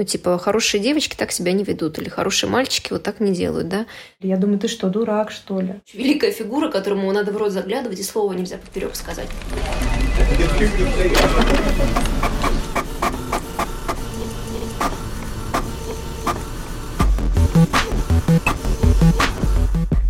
Ну, 0.00 0.06
типа, 0.06 0.38
хорошие 0.38 0.82
девочки 0.82 1.14
так 1.14 1.30
себя 1.30 1.52
не 1.52 1.62
ведут, 1.62 1.98
или 1.98 2.08
хорошие 2.08 2.48
мальчики 2.48 2.90
вот 2.90 3.02
так 3.02 3.20
не 3.20 3.32
делают, 3.32 3.68
да? 3.68 3.84
Я 4.20 4.38
думаю, 4.38 4.58
ты 4.58 4.66
что, 4.66 4.88
дурак, 4.88 5.30
что 5.30 5.60
ли? 5.60 5.74
Великая 5.92 6.32
фигура, 6.32 6.70
которому 6.70 7.12
надо 7.12 7.32
в 7.32 7.36
рот 7.36 7.52
заглядывать, 7.52 7.98
и 7.98 8.02
слова 8.02 8.32
нельзя 8.32 8.56
поперек 8.56 8.96
сказать. 8.96 9.28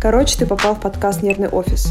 Короче, 0.01 0.37
ты 0.37 0.45
попал 0.45 0.75
в 0.75 0.79
подкаст 0.79 1.21
«Нервный 1.21 1.49
офис». 1.49 1.89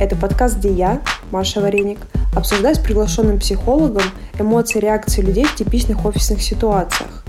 Это 0.00 0.16
подкаст, 0.16 0.56
где 0.58 0.72
я, 0.72 1.00
Маша 1.30 1.60
Вареник, 1.60 2.00
обсуждаю 2.34 2.74
с 2.74 2.80
приглашенным 2.80 3.38
психологом 3.38 4.02
эмоции 4.36 4.78
и 4.78 4.80
реакции 4.80 5.22
людей 5.22 5.44
в 5.44 5.54
типичных 5.54 6.04
офисных 6.04 6.42
ситуациях. 6.42 7.25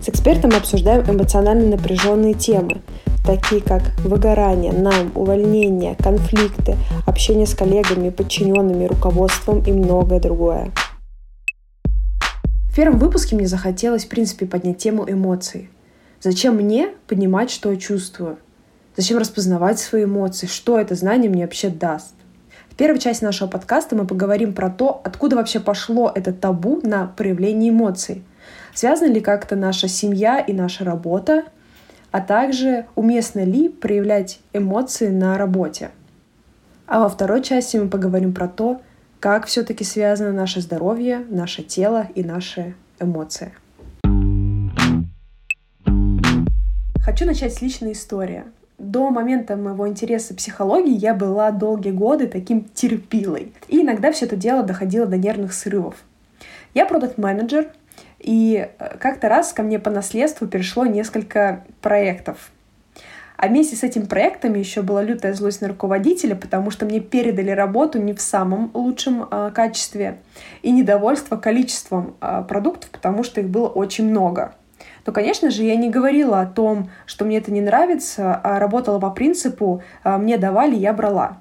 С 0.00 0.08
экспертом 0.08 0.52
обсуждаем 0.56 1.02
эмоционально 1.10 1.76
напряженные 1.76 2.34
темы, 2.34 2.80
такие 3.24 3.60
как 3.60 3.82
выгорание, 3.98 4.72
найм, 4.72 5.12
увольнение, 5.14 5.94
конфликты, 5.96 6.76
общение 7.06 7.46
с 7.46 7.54
коллегами, 7.54 8.10
подчиненными, 8.10 8.86
руководством 8.86 9.62
и 9.64 9.72
многое 9.72 10.20
другое. 10.20 10.72
В 12.64 12.74
первом 12.74 12.98
выпуске 12.98 13.36
мне 13.36 13.46
захотелось, 13.46 14.04
в 14.04 14.08
принципе, 14.08 14.46
поднять 14.46 14.78
тему 14.78 15.04
эмоций. 15.08 15.70
Зачем 16.20 16.56
мне 16.56 16.90
понимать, 17.06 17.50
что 17.50 17.70
я 17.70 17.76
чувствую– 17.76 18.38
Зачем 18.96 19.18
распознавать 19.18 19.78
свои 19.78 20.04
эмоции? 20.04 20.46
Что 20.46 20.78
это 20.78 20.94
знание 20.94 21.30
мне 21.30 21.44
вообще 21.44 21.68
даст? 21.68 22.14
В 22.70 22.74
первой 22.74 22.98
части 22.98 23.24
нашего 23.24 23.48
подкаста 23.48 23.94
мы 23.94 24.06
поговорим 24.06 24.52
про 24.52 24.68
то, 24.68 25.00
откуда 25.04 25.36
вообще 25.36 25.60
пошло 25.60 26.10
это 26.14 26.32
табу 26.32 26.80
на 26.82 27.06
проявление 27.06 27.70
эмоций. 27.70 28.24
Связана 28.74 29.12
ли 29.12 29.20
как-то 29.20 29.56
наша 29.56 29.88
семья 29.88 30.40
и 30.40 30.52
наша 30.52 30.84
работа, 30.84 31.44
а 32.10 32.20
также 32.20 32.86
уместно 32.94 33.44
ли 33.44 33.68
проявлять 33.68 34.40
эмоции 34.52 35.08
на 35.08 35.38
работе. 35.38 35.90
А 36.86 37.00
во 37.00 37.08
второй 37.08 37.42
части 37.42 37.76
мы 37.76 37.88
поговорим 37.88 38.34
про 38.34 38.48
то, 38.48 38.80
как 39.20 39.46
все-таки 39.46 39.84
связано 39.84 40.32
наше 40.32 40.60
здоровье, 40.60 41.24
наше 41.28 41.62
тело 41.62 42.08
и 42.14 42.24
наши 42.24 42.74
эмоции. 42.98 43.52
Хочу 47.04 47.26
начать 47.26 47.54
с 47.54 47.62
личной 47.62 47.92
истории 47.92 48.44
до 48.80 49.10
момента 49.10 49.56
моего 49.56 49.86
интереса 49.86 50.34
психологии 50.34 50.96
я 50.96 51.14
была 51.14 51.50
долгие 51.50 51.90
годы 51.90 52.26
таким 52.26 52.64
терпилой. 52.64 53.52
И 53.68 53.82
иногда 53.82 54.10
все 54.10 54.24
это 54.24 54.36
дело 54.36 54.62
доходило 54.62 55.06
до 55.06 55.18
нервных 55.18 55.52
срывов. 55.52 55.96
Я 56.72 56.86
продукт-менеджер, 56.86 57.68
и 58.20 58.68
э, 58.78 58.96
как-то 58.98 59.28
раз 59.28 59.52
ко 59.52 59.62
мне 59.62 59.78
по 59.78 59.90
наследству 59.90 60.46
перешло 60.46 60.86
несколько 60.86 61.64
проектов. 61.80 62.50
А 63.36 63.48
вместе 63.48 63.74
с 63.74 63.82
этим 63.82 64.06
проектами 64.06 64.58
еще 64.58 64.82
была 64.82 65.02
лютая 65.02 65.32
злость 65.32 65.62
на 65.62 65.68
руководителя, 65.68 66.34
потому 66.34 66.70
что 66.70 66.84
мне 66.84 67.00
передали 67.00 67.50
работу 67.50 67.98
не 67.98 68.12
в 68.12 68.20
самом 68.20 68.70
лучшем 68.74 69.26
э, 69.30 69.50
качестве 69.54 70.18
и 70.62 70.70
недовольство 70.70 71.36
количеством 71.36 72.16
э, 72.20 72.44
продуктов, 72.46 72.90
потому 72.90 73.24
что 73.24 73.40
их 73.40 73.48
было 73.48 73.68
очень 73.68 74.08
много 74.08 74.52
то, 75.04 75.12
конечно 75.12 75.50
же, 75.50 75.62
я 75.62 75.76
не 75.76 75.90
говорила 75.90 76.40
о 76.40 76.46
том, 76.46 76.90
что 77.06 77.24
мне 77.24 77.38
это 77.38 77.50
не 77.52 77.60
нравится, 77.60 78.34
а 78.34 78.58
работала 78.58 78.98
по 78.98 79.10
принципу 79.10 79.82
«А, 80.02 80.18
«мне 80.18 80.38
давали, 80.38 80.76
я 80.76 80.92
брала». 80.92 81.38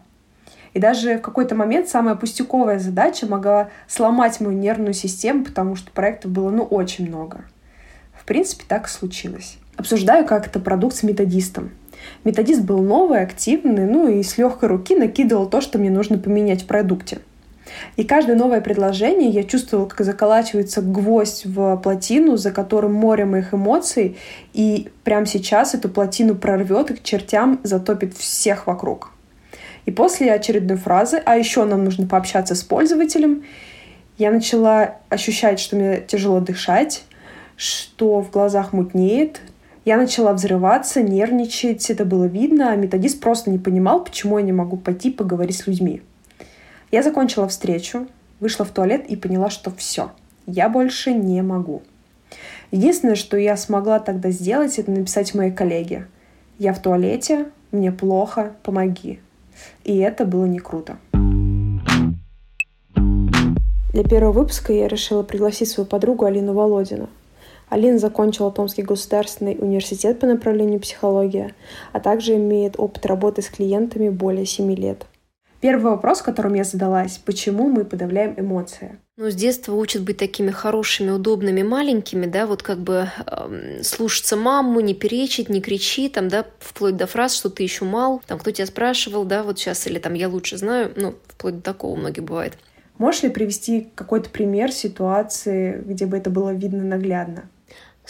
И 0.73 0.79
даже 0.79 1.17
в 1.17 1.21
какой-то 1.21 1.55
момент 1.55 1.89
самая 1.89 2.15
пустяковая 2.15 2.79
задача 2.79 3.25
могла 3.25 3.69
сломать 3.87 4.39
мою 4.39 4.57
нервную 4.57 4.93
систему, 4.93 5.45
потому 5.45 5.75
что 5.75 5.91
проектов 5.91 6.31
было 6.31 6.49
ну 6.49 6.63
очень 6.63 7.07
много. 7.07 7.41
В 8.13 8.25
принципе, 8.25 8.63
так 8.67 8.87
и 8.87 8.89
случилось. 8.89 9.57
Обсуждаю 9.77 10.25
как 10.25 10.47
это 10.47 10.59
продукт 10.59 10.95
с 10.95 11.03
методистом. 11.03 11.71
Методист 12.23 12.61
был 12.61 12.81
новый, 12.81 13.21
активный, 13.21 13.85
ну 13.85 14.07
и 14.07 14.23
с 14.23 14.37
легкой 14.37 14.69
руки 14.69 14.95
накидывал 14.95 15.49
то, 15.49 15.61
что 15.61 15.79
мне 15.79 15.89
нужно 15.89 16.17
поменять 16.17 16.63
в 16.63 16.67
продукте. 16.67 17.19
И 17.95 18.03
каждое 18.03 18.35
новое 18.35 18.61
предложение 18.61 19.29
я 19.29 19.43
чувствовала, 19.43 19.85
как 19.85 20.05
заколачивается 20.05 20.81
гвоздь 20.81 21.45
в 21.45 21.77
плотину, 21.77 22.35
за 22.37 22.51
которым 22.51 22.93
море 22.93 23.25
моих 23.25 23.53
эмоций, 23.53 24.17
и 24.53 24.89
прямо 25.03 25.25
сейчас 25.25 25.75
эту 25.75 25.89
плотину 25.89 26.35
прорвет 26.35 26.91
и 26.91 26.95
к 26.95 27.03
чертям 27.03 27.59
затопит 27.63 28.15
всех 28.17 28.67
вокруг. 28.67 29.11
И 29.85 29.91
после 29.91 30.31
очередной 30.31 30.77
фразы 30.77 31.21
«А 31.25 31.37
еще 31.37 31.65
нам 31.65 31.83
нужно 31.83 32.07
пообщаться 32.07 32.55
с 32.55 32.63
пользователем», 32.63 33.43
я 34.17 34.31
начала 34.31 34.97
ощущать, 35.07 35.61
что 35.61 35.77
мне 35.77 36.01
тяжело 36.01 36.41
дышать, 36.41 37.05
что 37.55 38.21
в 38.21 38.31
глазах 38.31 38.73
мутнеет, 38.73 39.39
я 39.85 39.97
начала 39.97 40.33
взрываться, 40.33 41.01
нервничать, 41.01 41.89
это 41.89 42.03
было 42.03 42.25
видно, 42.25 42.71
а 42.71 42.75
методист 42.75 43.21
просто 43.21 43.49
не 43.49 43.57
понимал, 43.57 44.03
почему 44.03 44.37
я 44.37 44.43
не 44.43 44.51
могу 44.51 44.75
пойти 44.75 45.09
поговорить 45.09 45.57
с 45.57 45.67
людьми. 45.67 46.01
Я 46.91 47.01
закончила 47.01 47.47
встречу, 47.47 48.07
вышла 48.39 48.65
в 48.65 48.71
туалет 48.71 49.05
и 49.07 49.15
поняла, 49.15 49.49
что 49.49 49.71
все, 49.71 50.11
я 50.45 50.67
больше 50.67 51.13
не 51.13 51.41
могу. 51.41 51.81
Единственное, 52.71 53.15
что 53.15 53.37
я 53.37 53.57
смогла 53.57 53.99
тогда 53.99 54.31
сделать, 54.31 54.77
это 54.77 54.91
написать 54.91 55.33
моей 55.33 55.51
коллеге. 55.51 56.07
Я 56.57 56.73
в 56.73 56.81
туалете, 56.81 57.45
мне 57.71 57.91
плохо, 57.91 58.53
помоги. 58.63 59.21
И 59.83 59.97
это 59.97 60.25
было 60.25 60.45
не 60.45 60.59
круто. 60.59 60.97
Для 63.93 64.03
первого 64.03 64.31
выпуска 64.31 64.71
я 64.71 64.87
решила 64.87 65.23
пригласить 65.23 65.69
свою 65.69 65.87
подругу 65.87 66.25
Алину 66.25 66.53
Володину. 66.53 67.09
Алина 67.69 67.99
закончила 67.99 68.51
Томский 68.51 68.81
государственный 68.81 69.57
университет 69.59 70.19
по 70.19 70.25
направлению 70.25 70.79
психология, 70.79 71.53
а 71.91 71.99
также 71.99 72.35
имеет 72.35 72.79
опыт 72.79 73.05
работы 73.05 73.41
с 73.41 73.49
клиентами 73.49 74.09
более 74.09 74.45
7 74.45 74.73
лет. 74.73 75.05
Первый 75.59 75.91
вопрос, 75.91 76.21
которым 76.21 76.53
я 76.53 76.63
задалась, 76.63 77.17
почему 77.17 77.67
мы 77.67 77.83
подавляем 77.83 78.33
эмоции? 78.37 78.97
Ну, 79.21 79.29
с 79.29 79.35
детства 79.35 79.73
учат 79.73 80.03
быть 80.03 80.15
такими 80.15 80.49
хорошими, 80.49 81.11
удобными, 81.11 81.61
маленькими, 81.61 82.25
да, 82.25 82.47
вот 82.47 82.63
как 82.63 82.79
бы 82.79 83.09
э, 83.27 83.81
слушаться 83.83 84.37
маму, 84.37 84.79
не 84.79 84.93
перечить, 84.93 85.49
не 85.49 85.59
кричи, 85.59 86.07
там, 86.07 86.29
да, 86.29 86.45
вплоть 86.59 86.95
до 86.95 87.05
фраз, 87.05 87.35
что 87.35 87.49
ты 87.49 87.63
еще 87.63 87.83
мал, 87.83 88.21
там, 88.27 88.39
кто 88.39 88.51
тебя 88.51 88.65
спрашивал, 88.65 89.25
да, 89.25 89.43
вот 89.43 89.59
сейчас, 89.59 89.85
или 89.87 89.99
там, 89.99 90.13
я 90.13 90.29
лучше 90.29 90.55
знаю, 90.55 90.93
ну, 90.95 91.15
вплоть 91.27 91.57
до 91.57 91.61
такого 91.61 91.97
многие 91.97 92.21
бывает. 92.21 92.57
Можешь 92.97 93.23
ли 93.23 93.29
привести 93.29 93.89
какой-то 93.93 94.29
пример 94.29 94.71
ситуации, 94.71 95.83
где 95.85 96.05
бы 96.05 96.15
это 96.15 96.29
было 96.29 96.53
видно 96.53 96.85
наглядно? 96.85 97.49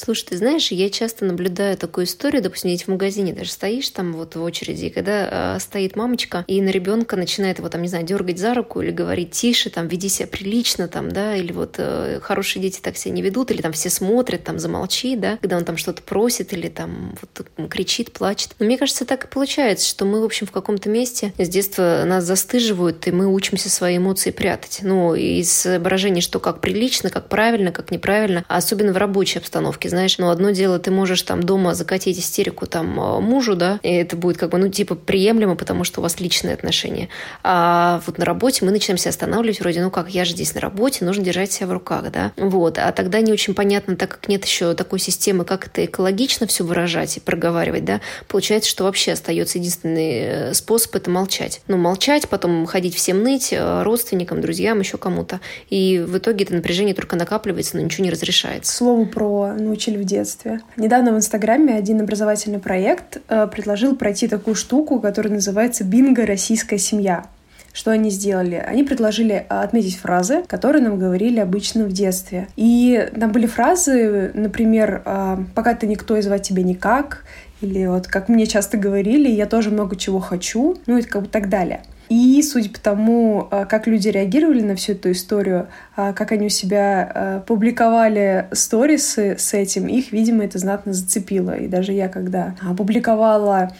Слушай, 0.02 0.28
ты 0.28 0.38
знаешь, 0.38 0.72
я 0.72 0.90
часто 0.90 1.26
наблюдаю 1.26 1.76
такую 1.76 2.06
историю, 2.06 2.42
допустим, 2.42 2.70
в 2.70 2.88
магазине 2.88 3.34
даже 3.34 3.52
стоишь 3.52 3.90
там 3.90 4.14
вот 4.14 4.36
в 4.36 4.42
очереди, 4.42 4.86
и 4.86 4.90
когда 4.90 5.56
э, 5.56 5.60
стоит 5.60 5.98
мамочка, 5.98 6.46
и 6.48 6.62
на 6.62 6.70
ребенка 6.70 7.18
начинает 7.18 7.58
его 7.58 7.68
там, 7.68 7.82
не 7.82 7.90
знаю, 7.90 8.06
дергать 8.06 8.40
за 8.40 8.54
руку 8.54 8.82
или 8.82 8.92
говорить 8.92 9.32
тише, 9.32 9.70
там, 9.70 9.90
веди 9.90 10.08
себя 10.08 10.28
прилично, 10.28 10.88
там, 10.88 11.12
да, 11.12 11.36
или 11.36 11.52
вот 11.52 11.76
э, 11.80 12.22
хорошие 12.22 12.62
дети 12.62 12.80
так 12.80 12.96
себя 12.96 13.14
не 13.14 13.22
ведут, 13.22 13.52
или 13.52 13.62
там 13.62 13.74
все 13.74 13.90
смотрят, 13.90 14.46
там, 14.46 14.58
замолчи, 14.58 15.18
да, 15.18 15.36
когда 15.38 15.58
он 15.58 15.66
там 15.66 15.76
что-то 15.76 16.02
просит 16.02 16.54
или 16.54 16.70
там 16.70 17.18
вот 17.22 17.70
кричит, 17.70 18.14
плачет. 18.14 18.56
Но 18.58 18.68
мне 18.68 18.78
кажется, 18.78 19.04
так 19.04 19.26
и 19.26 19.28
получается, 19.28 19.86
что 19.86 20.06
мы, 20.06 20.22
в 20.22 20.24
общем, 20.24 20.48
в 20.48 20.52
каком-то 20.52 20.88
месте 20.88 21.34
с 21.38 21.50
детства 21.50 22.04
нас 22.06 22.24
застыживают, 22.24 23.06
и 23.06 23.12
мы 23.12 23.28
учимся 23.28 23.70
свои 23.70 23.98
эмоции 23.98 24.32
прятать. 24.32 24.80
Ну, 24.82 25.14
из 25.14 25.66
выражений, 25.66 26.22
что 26.22 26.40
как 26.40 26.62
прилично, 26.62 27.10
как 27.10 27.28
правильно, 27.28 27.74
как 27.74 27.92
неправильно, 27.92 28.46
а 28.48 28.58
особенно 28.58 28.94
в 28.94 28.98
рабочей 28.98 29.40
обстановке 29.40 29.89
знаешь, 29.90 30.18
ну, 30.18 30.30
одно 30.30 30.52
дело, 30.52 30.80
ты 30.80 30.92
можешь 30.92 31.22
там 31.24 31.44
дома 31.44 31.74
закатить 31.74 32.20
истерику 32.20 32.66
там 32.66 33.00
э, 33.00 33.20
мужу, 33.20 33.56
да, 33.56 33.80
и 33.84 33.90
это 33.90 34.16
будет 34.16 34.38
как 34.38 34.52
бы, 34.52 34.58
ну, 34.58 34.70
типа, 34.70 34.96
приемлемо, 34.96 35.56
потому 35.56 35.84
что 35.84 36.00
у 36.00 36.04
вас 36.04 36.20
личные 36.20 36.54
отношения. 36.54 37.10
А 37.44 38.02
вот 38.06 38.18
на 38.18 38.26
работе 38.26 38.66
мы 38.66 38.72
начинаем 38.72 38.98
себя 38.98 39.10
останавливать 39.10 39.60
вроде, 39.60 39.82
ну 39.82 39.92
как, 39.92 40.10
я 40.10 40.26
же 40.26 40.32
здесь 40.32 40.54
на 40.54 40.62
работе, 40.62 41.06
нужно 41.06 41.24
держать 41.24 41.52
себя 41.52 41.68
в 41.68 41.72
руках, 41.72 42.12
да, 42.12 42.32
вот. 42.38 42.78
А 42.78 42.92
тогда 42.92 43.22
не 43.22 43.32
очень 43.32 43.54
понятно, 43.54 43.96
так 43.96 44.10
как 44.10 44.28
нет 44.28 44.46
еще 44.46 44.74
такой 44.74 45.00
системы, 45.00 45.46
как 45.46 45.68
это 45.68 45.86
экологично 45.86 46.48
все 46.48 46.64
выражать 46.64 47.18
и 47.18 47.20
проговаривать, 47.20 47.86
да, 47.86 48.02
получается, 48.28 48.70
что 48.70 48.84
вообще 48.84 49.14
остается 49.14 49.58
единственный 49.58 50.12
э, 50.22 50.54
способ 50.54 50.96
это 50.96 51.10
молчать. 51.10 51.62
Ну, 51.68 51.78
молчать, 51.78 52.30
потом 52.30 52.66
ходить 52.66 52.96
всем 52.96 53.24
ныть, 53.24 53.50
э, 53.52 53.84
родственникам, 53.84 54.42
друзьям, 54.42 54.80
еще 54.80 54.98
кому-то. 54.98 55.40
И 55.70 56.00
в 56.00 56.18
итоге 56.18 56.46
это 56.46 56.54
напряжение 56.54 56.94
только 56.94 57.16
накапливается, 57.16 57.78
но 57.78 57.84
ничего 57.84 58.04
не 58.04 58.12
разрешается. 58.12 58.76
Слово 58.76 59.06
про 59.06 59.54
ну, 59.58 59.76
учили 59.80 59.98
в 59.98 60.04
детстве. 60.04 60.60
Недавно 60.76 61.14
в 61.14 61.18
Инстаграме 61.18 61.76
один 61.76 62.02
образовательный 62.02 62.60
проект 62.60 63.22
э, 63.30 63.48
предложил 63.48 63.96
пройти 63.96 64.28
такую 64.28 64.56
штуку, 64.56 65.00
которая 65.00 65.34
называется 65.34 65.86
«Бинго. 65.86 66.26
Российская 66.26 66.78
семья». 66.78 67.26
Что 67.72 67.92
они 67.92 68.10
сделали? 68.10 68.56
Они 68.56 68.84
предложили 68.84 69.36
э, 69.36 69.44
отметить 69.48 69.96
фразы, 69.96 70.44
которые 70.48 70.84
нам 70.84 71.00
говорили 71.00 71.40
обычно 71.40 71.86
в 71.86 71.94
детстве. 71.94 72.50
И 72.58 73.10
там 73.18 73.32
были 73.32 73.46
фразы, 73.46 74.32
например, 74.34 75.02
э, 75.06 75.38
«пока 75.56 75.74
ты 75.76 75.88
никто 75.88 76.18
и 76.18 76.22
звать 76.22 76.42
тебя 76.42 76.64
никак», 76.64 77.24
или 77.62 77.86
вот 77.86 78.08
как 78.08 78.28
мне 78.28 78.48
часто 78.48 78.78
говорили, 78.78 79.30
«я 79.30 79.46
тоже 79.46 79.70
много 79.70 79.96
чего 79.96 80.20
хочу», 80.20 80.78
ну 80.88 80.98
и 80.98 81.04
как 81.04 81.22
бы 81.22 81.28
так 81.30 81.48
далее. 81.48 81.82
И 82.10 82.42
судя 82.42 82.72
по 82.72 82.80
тому, 82.80 83.48
а, 83.52 83.66
как 83.66 83.86
люди 83.86 84.10
реагировали 84.10 84.62
на 84.62 84.76
всю 84.76 84.94
эту 84.94 85.12
историю, 85.12 85.68
а, 85.96 86.12
как 86.14 86.32
они 86.32 86.48
у 86.48 86.50
себя 86.50 87.12
а, 87.14 87.40
публиковали 87.42 88.48
сторисы 88.52 89.36
с 89.38 89.54
этим, 89.54 89.88
их, 89.88 90.12
видимо, 90.12 90.44
это 90.44 90.58
знатно 90.58 90.94
зацепило. 90.94 91.56
И 91.56 91.68
даже 91.68 91.94
я, 91.94 92.10
когда 92.10 92.56
опубликовала 92.62 93.72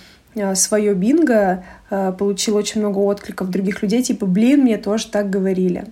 свое 0.54 0.94
бинго, 0.94 1.64
получила 1.90 2.60
очень 2.60 2.82
много 2.82 3.00
откликов 3.00 3.50
других 3.50 3.82
людей, 3.82 4.04
типа, 4.04 4.28
блин, 4.28 4.62
мне 4.62 4.78
тоже 4.78 5.08
так 5.08 5.32
говорили. 5.32 5.86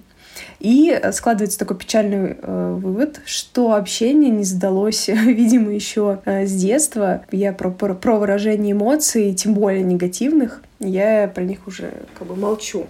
И 0.60 1.00
складывается 1.12 1.58
такой 1.58 1.78
печальный 1.78 2.38
э, 2.40 2.80
вывод, 2.80 3.20
что 3.26 3.74
общение 3.74 4.30
не 4.30 4.44
сдалось, 4.44 5.08
видимо, 5.08 5.72
еще 5.72 6.20
э, 6.26 6.46
с 6.46 6.54
детства. 6.54 7.24
Я 7.32 7.52
про, 7.52 7.72
про, 7.72 7.96
про 7.96 8.18
выражение 8.18 8.74
эмоций, 8.74 9.34
тем 9.34 9.56
более 9.56 9.82
негативных, 9.82 10.62
я 10.80 11.28
про 11.28 11.44
них 11.44 11.68
уже 11.68 11.94
как 12.18 12.28
бы 12.28 12.36
молчу. 12.36 12.88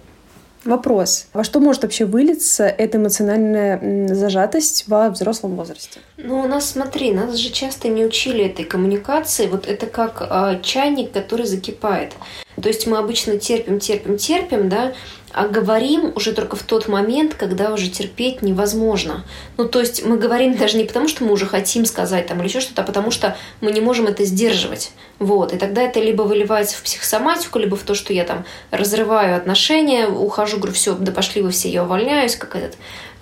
Вопрос. 0.64 1.28
Во 1.32 1.44
что 1.44 1.60
может 1.60 1.82
вообще 1.82 2.04
вылиться 2.04 2.64
эта 2.66 2.98
эмоциональная 2.98 4.08
зажатость 4.12 4.84
во 4.88 5.08
взрослом 5.08 5.54
возрасте? 5.54 6.00
Ну, 6.16 6.40
у 6.40 6.48
нас, 6.48 6.70
смотри, 6.70 7.12
нас 7.12 7.36
же 7.36 7.50
часто 7.50 7.88
не 7.88 8.04
учили 8.04 8.44
этой 8.44 8.64
коммуникации. 8.64 9.46
Вот 9.46 9.66
это 9.66 9.86
как 9.86 10.26
э, 10.28 10.60
чайник, 10.62 11.12
который 11.12 11.46
закипает. 11.46 12.14
То 12.60 12.68
есть 12.68 12.86
мы 12.86 12.98
обычно 12.98 13.38
терпим, 13.38 13.78
терпим, 13.78 14.18
терпим, 14.18 14.68
да, 14.68 14.92
а 15.32 15.46
говорим 15.46 16.12
уже 16.14 16.32
только 16.32 16.56
в 16.56 16.62
тот 16.62 16.88
момент, 16.88 17.34
когда 17.34 17.72
уже 17.72 17.88
терпеть 17.88 18.42
невозможно. 18.42 19.24
Ну, 19.56 19.68
то 19.68 19.80
есть 19.80 20.04
мы 20.04 20.16
говорим 20.16 20.56
даже 20.56 20.76
не 20.76 20.84
потому, 20.84 21.08
что 21.08 21.24
мы 21.24 21.32
уже 21.32 21.46
хотим 21.46 21.84
сказать 21.84 22.26
там 22.26 22.38
или 22.40 22.48
еще 22.48 22.60
что-то, 22.60 22.82
а 22.82 22.84
потому 22.84 23.10
что 23.10 23.36
мы 23.60 23.70
не 23.72 23.80
можем 23.80 24.06
это 24.06 24.24
сдерживать. 24.24 24.92
Вот. 25.18 25.52
И 25.52 25.58
тогда 25.58 25.82
это 25.82 26.00
либо 26.00 26.22
выливается 26.22 26.76
в 26.76 26.82
психосоматику, 26.82 27.58
либо 27.58 27.76
в 27.76 27.82
то, 27.82 27.94
что 27.94 28.12
я 28.12 28.24
там 28.24 28.44
разрываю 28.70 29.36
отношения, 29.36 30.06
ухожу, 30.06 30.58
говорю, 30.58 30.74
все, 30.74 30.94
да 30.94 31.12
пошли 31.12 31.42
вы 31.42 31.50
все, 31.50 31.68
я 31.68 31.84
увольняюсь, 31.84 32.36
как 32.36 32.56
этот 32.56 32.76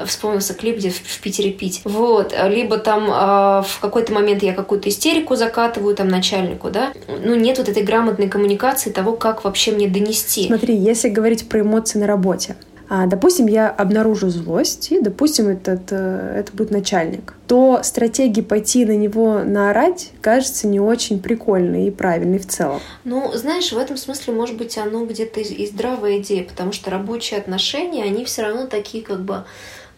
вспомнился 0.04 0.54
клип, 0.54 0.76
где 0.76 0.90
в, 0.90 1.20
Питере 1.20 1.52
пить. 1.52 1.80
Вот. 1.84 2.34
Либо 2.48 2.78
там 2.78 3.04
э, 3.04 3.62
в 3.66 3.80
какой-то 3.80 4.12
момент 4.12 4.42
я 4.42 4.52
какую-то 4.52 4.88
истерику 4.88 5.36
закатываю 5.36 5.94
там 5.94 6.08
начальнику, 6.08 6.70
да. 6.70 6.92
Ну, 7.08 7.34
нет 7.34 7.58
вот 7.58 7.68
этой 7.68 7.82
грамотной 7.82 8.28
коммуникации 8.28 8.90
того, 8.90 9.14
как 9.14 9.44
вообще 9.44 9.72
мне 9.72 9.88
донести. 9.88 10.46
Смотри, 10.46 10.76
если 10.76 11.08
говорить 11.08 11.48
про 11.48 11.60
эмоции 11.60 11.98
на 11.98 12.06
работе, 12.06 12.56
а, 12.88 13.06
допустим, 13.06 13.46
я 13.46 13.68
обнаружу 13.68 14.28
злость, 14.28 14.92
и, 14.92 15.00
допустим, 15.00 15.48
этот, 15.48 15.90
э, 15.90 16.36
это 16.38 16.52
будет 16.52 16.70
начальник, 16.70 17.34
то 17.48 17.80
стратегия 17.82 18.42
пойти 18.42 18.84
на 18.84 18.96
него 18.96 19.42
наорать 19.42 20.12
кажется 20.20 20.68
не 20.68 20.78
очень 20.78 21.20
прикольной 21.20 21.88
и 21.88 21.90
правильной 21.90 22.38
в 22.38 22.46
целом. 22.46 22.80
Ну, 23.04 23.32
знаешь, 23.34 23.72
в 23.72 23.78
этом 23.78 23.96
смысле, 23.96 24.34
может 24.34 24.56
быть, 24.56 24.78
оно 24.78 25.04
где-то 25.04 25.40
и 25.40 25.66
здравая 25.66 26.18
идея, 26.18 26.44
потому 26.44 26.72
что 26.72 26.90
рабочие 26.90 27.40
отношения, 27.40 28.04
они 28.04 28.24
все 28.24 28.42
равно 28.42 28.66
такие 28.66 29.02
как 29.02 29.20
бы 29.20 29.44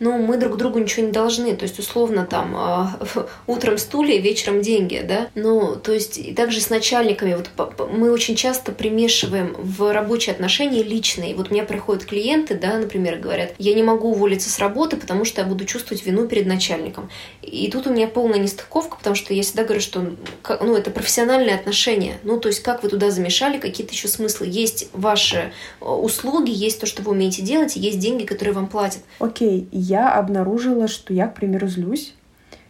но 0.00 0.18
мы 0.18 0.36
друг 0.36 0.56
другу 0.56 0.78
ничего 0.78 1.06
не 1.06 1.12
должны. 1.12 1.56
То 1.56 1.64
есть, 1.64 1.78
условно, 1.78 2.26
там, 2.26 2.54
э, 2.56 3.26
утром 3.46 3.78
стулья, 3.78 4.20
вечером 4.20 4.62
деньги, 4.62 5.04
да? 5.06 5.28
Ну, 5.34 5.76
то 5.76 5.92
есть, 5.92 6.18
и 6.18 6.32
также 6.32 6.60
с 6.60 6.70
начальниками. 6.70 7.34
Вот 7.34 7.90
мы 7.90 8.12
очень 8.12 8.36
часто 8.36 8.72
примешиваем 8.72 9.54
в 9.58 9.92
рабочие 9.92 10.34
отношения 10.34 10.82
личные. 10.82 11.34
Вот 11.34 11.50
мне 11.50 11.62
приходят 11.62 12.04
клиенты, 12.04 12.54
да, 12.54 12.78
например, 12.78 13.18
говорят, 13.18 13.54
я 13.58 13.74
не 13.74 13.82
могу 13.82 14.10
уволиться 14.10 14.50
с 14.50 14.58
работы, 14.58 14.96
потому 14.96 15.24
что 15.24 15.40
я 15.40 15.46
буду 15.46 15.64
чувствовать 15.64 16.04
вину 16.04 16.26
перед 16.28 16.46
начальником. 16.46 17.10
И 17.42 17.70
тут 17.70 17.86
у 17.86 17.92
меня 17.92 18.06
полная 18.06 18.38
нестыковка, 18.38 18.96
потому 18.96 19.16
что 19.16 19.34
я 19.34 19.42
всегда 19.42 19.64
говорю, 19.64 19.80
что 19.80 20.14
ну, 20.60 20.76
это 20.76 20.90
профессиональные 20.90 21.56
отношения. 21.56 22.18
Ну, 22.22 22.38
то 22.38 22.48
есть, 22.48 22.62
как 22.62 22.82
вы 22.82 22.88
туда 22.88 23.10
замешали, 23.10 23.58
какие-то 23.58 23.92
еще 23.92 24.08
смыслы. 24.08 24.46
Есть 24.48 24.88
ваши 24.92 25.52
э, 25.80 25.84
услуги, 25.84 26.50
есть 26.50 26.80
то, 26.80 26.86
что 26.86 27.02
вы 27.02 27.12
умеете 27.12 27.42
делать, 27.42 27.76
и 27.76 27.80
есть 27.80 27.98
деньги, 27.98 28.24
которые 28.24 28.54
вам 28.54 28.68
платят. 28.68 29.02
Окей, 29.18 29.68
okay 29.72 29.87
я 29.88 30.12
обнаружила, 30.12 30.86
что 30.86 31.14
я, 31.14 31.28
к 31.28 31.34
примеру, 31.34 31.66
злюсь, 31.66 32.14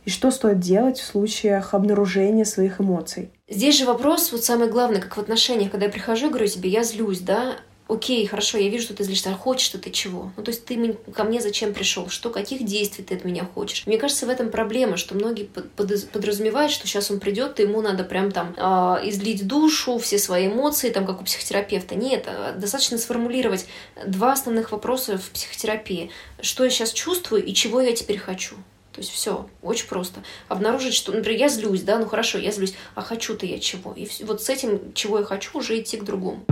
и 0.04 0.10
что 0.10 0.30
стоит 0.30 0.60
делать 0.60 0.98
в 0.98 1.04
случаях 1.04 1.74
обнаружения 1.74 2.44
своих 2.44 2.80
эмоций. 2.80 3.30
Здесь 3.48 3.78
же 3.78 3.84
вопрос, 3.84 4.32
вот 4.32 4.44
самый 4.44 4.70
главный, 4.70 5.00
как 5.00 5.16
в 5.16 5.20
отношениях, 5.20 5.70
когда 5.70 5.86
я 5.86 5.92
прихожу 5.92 6.26
и 6.26 6.30
говорю 6.30 6.46
тебе, 6.46 6.70
я 6.70 6.82
злюсь, 6.84 7.20
да, 7.20 7.56
окей, 7.88 8.26
хорошо, 8.26 8.58
я 8.58 8.68
вижу, 8.68 8.84
что 8.84 8.94
ты 8.94 9.04
злишься, 9.04 9.30
а 9.30 9.34
хочешь 9.34 9.68
ты 9.68 9.90
чего? 9.90 10.30
Ну, 10.36 10.42
то 10.42 10.50
есть 10.50 10.64
ты 10.64 10.96
ко 11.12 11.24
мне 11.24 11.40
зачем 11.40 11.72
пришел? 11.72 12.08
Что, 12.08 12.30
каких 12.30 12.64
действий 12.64 13.04
ты 13.04 13.14
от 13.14 13.24
меня 13.24 13.44
хочешь? 13.54 13.86
Мне 13.86 13.98
кажется, 13.98 14.26
в 14.26 14.28
этом 14.28 14.50
проблема, 14.50 14.96
что 14.96 15.14
многие 15.14 15.44
подразумевают, 15.44 16.70
что 16.70 16.86
сейчас 16.86 17.10
он 17.10 17.18
придет, 17.18 17.58
и 17.58 17.62
ему 17.62 17.80
надо 17.80 18.04
прям 18.04 18.30
там 18.30 18.54
э, 18.56 19.08
излить 19.08 19.46
душу, 19.46 19.98
все 19.98 20.18
свои 20.18 20.46
эмоции, 20.46 20.90
там, 20.90 21.06
как 21.06 21.20
у 21.20 21.24
психотерапевта. 21.24 21.94
Нет, 21.94 22.24
а, 22.26 22.52
достаточно 22.52 22.98
сформулировать 22.98 23.66
два 24.06 24.32
основных 24.32 24.72
вопроса 24.72 25.18
в 25.18 25.30
психотерапии. 25.30 26.10
Что 26.40 26.64
я 26.64 26.70
сейчас 26.70 26.92
чувствую 26.92 27.44
и 27.44 27.54
чего 27.54 27.80
я 27.80 27.94
теперь 27.94 28.18
хочу? 28.18 28.56
То 28.92 29.00
есть 29.00 29.12
все, 29.12 29.48
очень 29.62 29.86
просто. 29.86 30.24
Обнаружить, 30.48 30.94
что, 30.94 31.12
например, 31.12 31.38
я 31.38 31.48
злюсь, 31.48 31.82
да, 31.82 31.98
ну 31.98 32.06
хорошо, 32.06 32.38
я 32.38 32.50
злюсь, 32.50 32.74
а 32.96 33.02
хочу-то 33.02 33.46
я 33.46 33.60
чего? 33.60 33.92
И 33.94 34.08
вот 34.24 34.42
с 34.42 34.48
этим, 34.48 34.92
чего 34.92 35.20
я 35.20 35.24
хочу, 35.24 35.58
уже 35.58 35.78
идти 35.78 35.96
к 35.96 36.04
другому. 36.04 36.44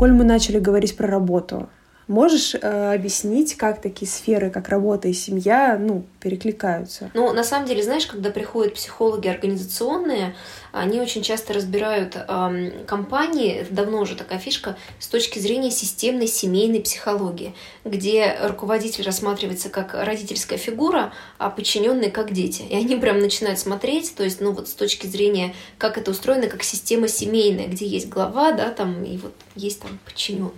Коль 0.00 0.14
мы 0.14 0.24
начали 0.24 0.58
говорить 0.58 0.96
про 0.96 1.06
работу, 1.08 1.68
можешь 2.10 2.54
э, 2.54 2.94
объяснить, 2.94 3.56
как 3.56 3.80
такие 3.80 4.10
сферы, 4.10 4.50
как 4.50 4.68
работа 4.68 5.08
и 5.08 5.12
семья, 5.12 5.78
ну, 5.80 6.04
перекликаются? 6.18 7.10
Ну, 7.14 7.32
на 7.32 7.44
самом 7.44 7.66
деле, 7.66 7.82
знаешь, 7.82 8.06
когда 8.06 8.30
приходят 8.30 8.74
психологи 8.74 9.28
организационные, 9.28 10.34
они 10.72 11.00
очень 11.00 11.22
часто 11.22 11.52
разбирают 11.52 12.16
э, 12.16 12.70
компании, 12.86 13.64
давно 13.70 14.00
уже 14.00 14.16
такая 14.16 14.38
фишка, 14.38 14.76
с 14.98 15.06
точки 15.06 15.38
зрения 15.38 15.70
системной 15.70 16.26
семейной 16.26 16.80
психологии, 16.80 17.54
где 17.84 18.36
руководитель 18.42 19.04
рассматривается 19.04 19.68
как 19.68 19.94
родительская 19.94 20.58
фигура, 20.58 21.12
а 21.38 21.48
подчиненные 21.48 22.10
как 22.10 22.32
дети. 22.32 22.62
И 22.62 22.74
они 22.74 22.96
прям 22.96 23.20
начинают 23.20 23.58
смотреть, 23.60 24.14
то 24.16 24.24
есть, 24.24 24.40
ну 24.40 24.50
вот 24.52 24.68
с 24.68 24.74
точки 24.74 25.06
зрения, 25.06 25.54
как 25.78 25.96
это 25.96 26.10
устроено, 26.10 26.48
как 26.48 26.64
система 26.64 27.06
семейная, 27.06 27.68
где 27.68 27.86
есть 27.86 28.08
глава, 28.08 28.50
да, 28.52 28.70
там, 28.70 29.04
и 29.04 29.16
вот 29.16 29.32
есть 29.54 29.80
там 29.80 29.98
подчиненный. 30.04 30.50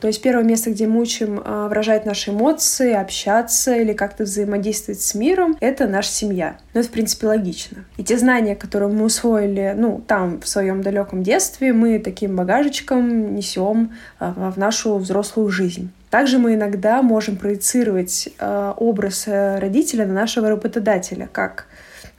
То 0.00 0.06
есть 0.06 0.22
первое 0.22 0.44
место, 0.44 0.70
где 0.70 0.86
мы 0.86 0.99
учим 1.00 1.38
э, 1.44 1.66
выражать 1.68 2.06
наши 2.06 2.30
эмоции, 2.30 2.92
общаться 2.92 3.74
или 3.74 3.92
как-то 3.92 4.24
взаимодействовать 4.24 5.02
с 5.02 5.14
миром, 5.14 5.56
это 5.60 5.86
наша 5.86 6.10
семья. 6.10 6.56
Ну, 6.72 6.80
это, 6.80 6.88
в 6.88 6.92
принципе, 6.92 7.26
логично. 7.26 7.84
И 7.96 8.04
те 8.04 8.16
знания, 8.16 8.56
которые 8.56 8.92
мы 8.92 9.04
усвоили 9.04 9.50
или, 9.50 9.74
ну, 9.76 10.02
там, 10.06 10.40
в 10.40 10.48
своем 10.48 10.82
далеком 10.82 11.22
детстве, 11.22 11.72
мы 11.72 11.98
таким 11.98 12.36
багажечком 12.36 13.34
несем 13.34 13.92
а, 14.18 14.50
в 14.50 14.56
нашу 14.56 14.96
взрослую 14.96 15.50
жизнь. 15.50 15.90
Также 16.10 16.38
мы 16.38 16.54
иногда 16.54 17.02
можем 17.02 17.36
проецировать 17.36 18.28
а, 18.38 18.74
образ 18.76 19.24
э, 19.26 19.58
родителя 19.58 20.06
на 20.06 20.14
нашего 20.14 20.48
работодателя, 20.48 21.28
как 21.30 21.66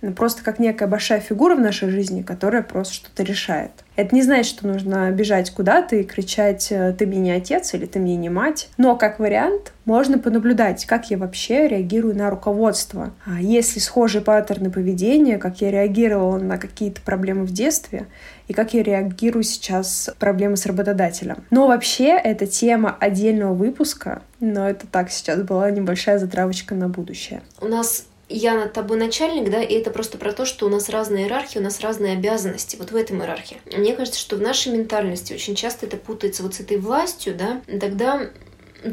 ну, 0.01 0.13
просто 0.13 0.43
как 0.43 0.59
некая 0.59 0.87
большая 0.87 1.19
фигура 1.19 1.55
в 1.55 1.59
нашей 1.59 1.89
жизни, 1.89 2.23
которая 2.23 2.63
просто 2.63 2.93
что-то 2.93 3.23
решает. 3.23 3.71
Это 3.95 4.15
не 4.15 4.23
значит, 4.23 4.55
что 4.57 4.67
нужно 4.67 5.11
бежать 5.11 5.51
куда-то 5.51 5.95
и 5.95 6.03
кричать 6.03 6.71
э, 6.71 6.93
«ты 6.97 7.05
мне 7.05 7.19
не 7.19 7.31
отец» 7.31 7.73
или 7.73 7.85
«ты 7.85 7.99
мне 7.99 8.15
не 8.15 8.29
мать». 8.29 8.69
Но 8.77 8.95
как 8.95 9.19
вариант 9.19 9.73
можно 9.85 10.17
понаблюдать, 10.17 10.85
как 10.85 11.11
я 11.11 11.17
вообще 11.17 11.67
реагирую 11.67 12.15
на 12.15 12.29
руководство. 12.29 13.13
А 13.25 13.39
если 13.41 13.79
схожие 13.79 14.23
паттерны 14.23 14.71
поведения, 14.71 15.37
как 15.37 15.61
я 15.61 15.69
реагировала 15.69 16.37
на 16.37 16.57
какие-то 16.57 17.01
проблемы 17.01 17.45
в 17.45 17.51
детстве, 17.51 18.07
и 18.47 18.53
как 18.53 18.73
я 18.73 18.83
реагирую 18.83 19.43
сейчас 19.43 20.09
проблемы 20.19 20.57
с 20.57 20.65
работодателем. 20.65 21.43
Но 21.51 21.67
вообще 21.67 22.09
это 22.09 22.47
тема 22.47 22.97
отдельного 22.99 23.53
выпуска, 23.53 24.23
но 24.39 24.69
это 24.69 24.87
так 24.87 25.11
сейчас 25.11 25.41
была 25.41 25.69
небольшая 25.69 26.17
затравочка 26.17 26.75
на 26.75 26.89
будущее. 26.89 27.41
У 27.61 27.67
нас 27.67 28.05
я 28.37 28.55
над 28.55 28.73
тобой 28.73 28.97
начальник, 28.97 29.49
да, 29.49 29.61
и 29.61 29.73
это 29.75 29.91
просто 29.91 30.17
про 30.17 30.31
то, 30.31 30.45
что 30.45 30.65
у 30.65 30.69
нас 30.69 30.89
разные 30.89 31.25
иерархии, 31.25 31.59
у 31.59 31.63
нас 31.63 31.79
разные 31.81 32.13
обязанности 32.13 32.75
вот 32.75 32.91
в 32.91 32.95
этом 32.95 33.21
иерархии. 33.21 33.57
Мне 33.75 33.95
кажется, 33.95 34.19
что 34.19 34.35
в 34.35 34.41
нашей 34.41 34.71
ментальности 34.71 35.33
очень 35.33 35.55
часто 35.55 35.85
это 35.85 35.97
путается 35.97 36.43
вот 36.43 36.55
с 36.55 36.59
этой 36.59 36.77
властью, 36.77 37.35
да, 37.35 37.61
тогда 37.79 38.29